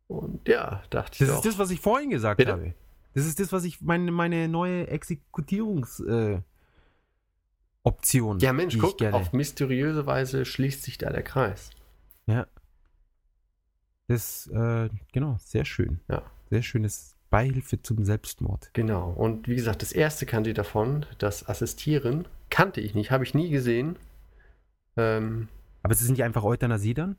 [0.07, 2.51] Und ja, dachte ich Das ist das, was ich vorhin gesagt Bitte?
[2.51, 2.73] habe.
[3.13, 6.39] Das ist das, was ich meine, meine neue Exekutierungs äh,
[7.83, 8.39] Option.
[8.39, 11.71] ja, Mensch, guck, auf mysteriöse Weise schließt sich da der Kreis.
[14.07, 15.99] Das äh, genau, sehr schön.
[16.09, 16.23] Ja.
[16.49, 18.69] Sehr schönes Beihilfe zum Selbstmord.
[18.73, 19.11] Genau.
[19.11, 23.49] Und wie gesagt, das erste Kanji davon, das Assistieren, kannte ich nicht, habe ich nie
[23.49, 23.97] gesehen.
[24.95, 25.49] Ähm,
[25.83, 27.17] Aber es sind die einfach Euthanasie dann?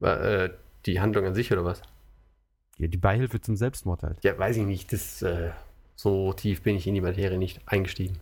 [0.00, 0.50] äh,
[0.86, 1.82] die Handlung an sich oder was?
[2.78, 4.22] Ja, die Beihilfe zum Selbstmord halt.
[4.24, 4.92] Ja, weiß ich nicht.
[4.92, 5.50] Das, äh,
[5.96, 8.18] so tief bin ich in die Materie nicht eingestiegen.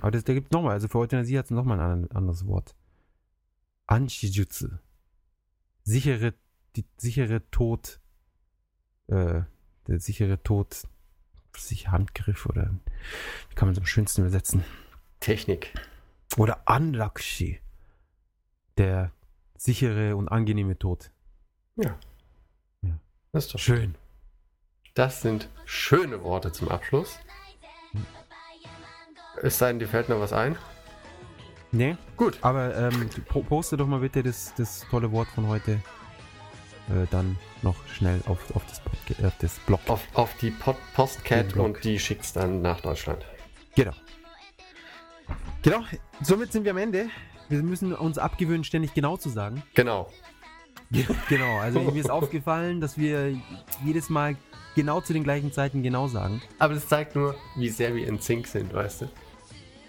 [0.00, 2.46] Aber das, da gibt es nochmal, also für Euthanasie hat es nochmal ein an- anderes
[2.46, 2.74] Wort.
[3.86, 4.68] Anshijutsu.
[5.88, 6.34] Sichere,
[6.76, 7.98] die sichere Tod,
[9.06, 9.40] äh,
[9.86, 10.86] der sichere Tod,
[11.56, 12.74] sich Handgriff oder
[13.48, 14.64] wie kann man es am schönsten übersetzen?
[15.20, 15.72] Technik.
[16.36, 17.62] Oder Anlakshi.
[18.76, 19.12] Der
[19.56, 21.10] sichere und angenehme Tod.
[23.32, 23.94] Das ist doch Schön.
[24.92, 27.18] Das sind schöne Worte zum Abschluss.
[29.40, 30.58] Es sei denn, dir fällt noch was ein.
[31.70, 32.38] Nee, Gut.
[32.40, 35.72] aber ähm, po- poste doch mal bitte das, das tolle Wort von heute
[36.88, 39.80] äh, dann noch schnell auf, auf, das, Podca- auf das Blog.
[39.86, 43.24] Auf, auf die Pod Postcat und die schickt's dann nach Deutschland.
[43.74, 43.92] Genau.
[45.62, 45.80] Genau,
[46.22, 47.10] somit sind wir am Ende.
[47.50, 49.62] Wir müssen uns abgewöhnen, ständig genau zu sagen.
[49.74, 50.10] Genau.
[51.28, 53.36] Genau, also mir ist aufgefallen, dass wir
[53.84, 54.36] jedes Mal
[54.74, 56.40] genau zu den gleichen Zeiten genau sagen.
[56.58, 59.08] Aber das zeigt nur, wie sehr wir in Sync sind, weißt du?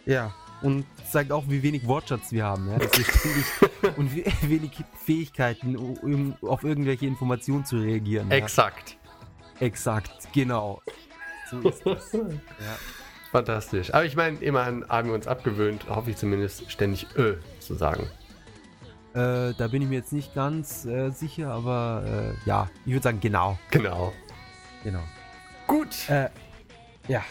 [0.06, 0.34] Ja.
[0.62, 2.70] Und zeigt auch, wie wenig Wortschatz wir haben.
[2.70, 2.80] Ja?
[2.82, 3.46] Ständig
[3.98, 4.72] und wie wenig
[5.06, 8.30] Fähigkeiten, um auf irgendwelche Informationen zu reagieren.
[8.30, 8.38] Ja?
[8.38, 8.98] Exakt.
[9.60, 10.82] Exakt, genau.
[11.50, 12.12] So ist das.
[12.14, 12.78] Ja.
[13.32, 13.94] Fantastisch.
[13.94, 18.10] Aber ich meine, immerhin haben wir uns abgewöhnt, hoffe ich zumindest, ständig Ö zu sagen.
[19.14, 23.04] Äh, da bin ich mir jetzt nicht ganz äh, sicher, aber äh, ja, ich würde
[23.04, 23.58] sagen, genau.
[23.70, 24.14] Genau.
[24.84, 25.04] Genau.
[25.68, 26.10] Gut.
[26.10, 26.30] Äh,
[27.08, 27.24] ja.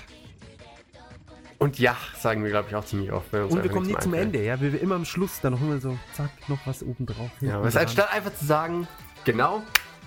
[1.58, 3.32] Und ja, sagen wir, glaube ich, auch ziemlich oft.
[3.32, 4.14] Und wir kommen nie zum.
[4.14, 4.60] Ende, ja.
[4.60, 7.30] Wir, wir immer am Schluss dann noch immer so, zack, noch was oben drauf.
[7.40, 8.86] Ja, aber anstatt einfach zu sagen,
[9.24, 9.62] genau,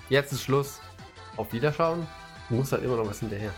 [0.08, 0.80] jetzt ist Schluss,
[1.36, 2.06] auf Wiederschauen,
[2.48, 3.52] muss halt immer noch was hinterher.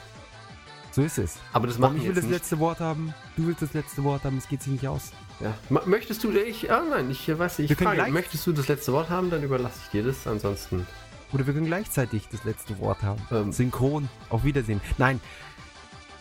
[0.90, 1.38] So ist es.
[1.52, 2.40] Aber das machen ich wir will jetzt das nicht.
[2.40, 5.12] letzte Wort haben, du willst das letzte Wort haben, es geht sich nicht aus.
[5.40, 5.54] Ja.
[5.86, 8.68] Möchtest du, ich, ah, nein, ich äh, weiß nicht, ich frage, gleich- möchtest du das
[8.68, 10.86] letzte Wort haben, dann überlasse ich dir das, ansonsten.
[11.32, 13.20] Oder wir können gleichzeitig das letzte Wort haben.
[13.32, 13.52] Ähm.
[13.52, 14.08] Synchron.
[14.30, 14.80] Auf Wiedersehen.
[14.98, 15.20] Nein.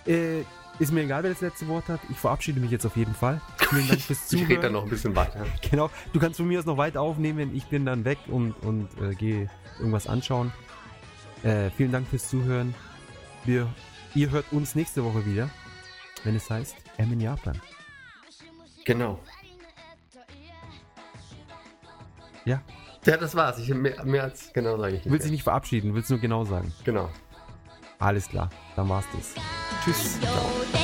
[0.08, 0.42] Äh,
[0.80, 2.00] ist mir egal, wer das letzte Wort hat.
[2.10, 3.40] Ich verabschiede mich jetzt auf jeden Fall.
[3.70, 4.48] Vielen Dank fürs Ich Zuhören.
[4.48, 5.46] rede dann noch ein bisschen weiter.
[5.70, 5.90] Genau.
[6.14, 7.56] Du kannst von mir aus noch weiter aufnehmen.
[7.56, 9.50] Ich bin dann weg und, und äh, gehe
[9.80, 10.52] irgendwas anschauen.
[11.44, 12.74] Äh, vielen Dank fürs Zuhören.
[13.46, 13.68] Wir,
[14.16, 15.50] ihr hört uns nächste Woche wieder,
[16.24, 17.60] wenn es heißt M in Japan.
[18.86, 19.20] Genau.
[22.46, 22.62] Ja.
[23.06, 23.60] Ja, das war's.
[23.60, 26.46] Ich, mehr, mehr als genau sage ich Du willst dich nicht verabschieden, willst nur genau
[26.46, 26.74] sagen.
[26.86, 27.10] Genau.
[28.04, 29.34] Alles klar, dann war's das.
[29.86, 30.20] Tschüss.
[30.22, 30.83] 予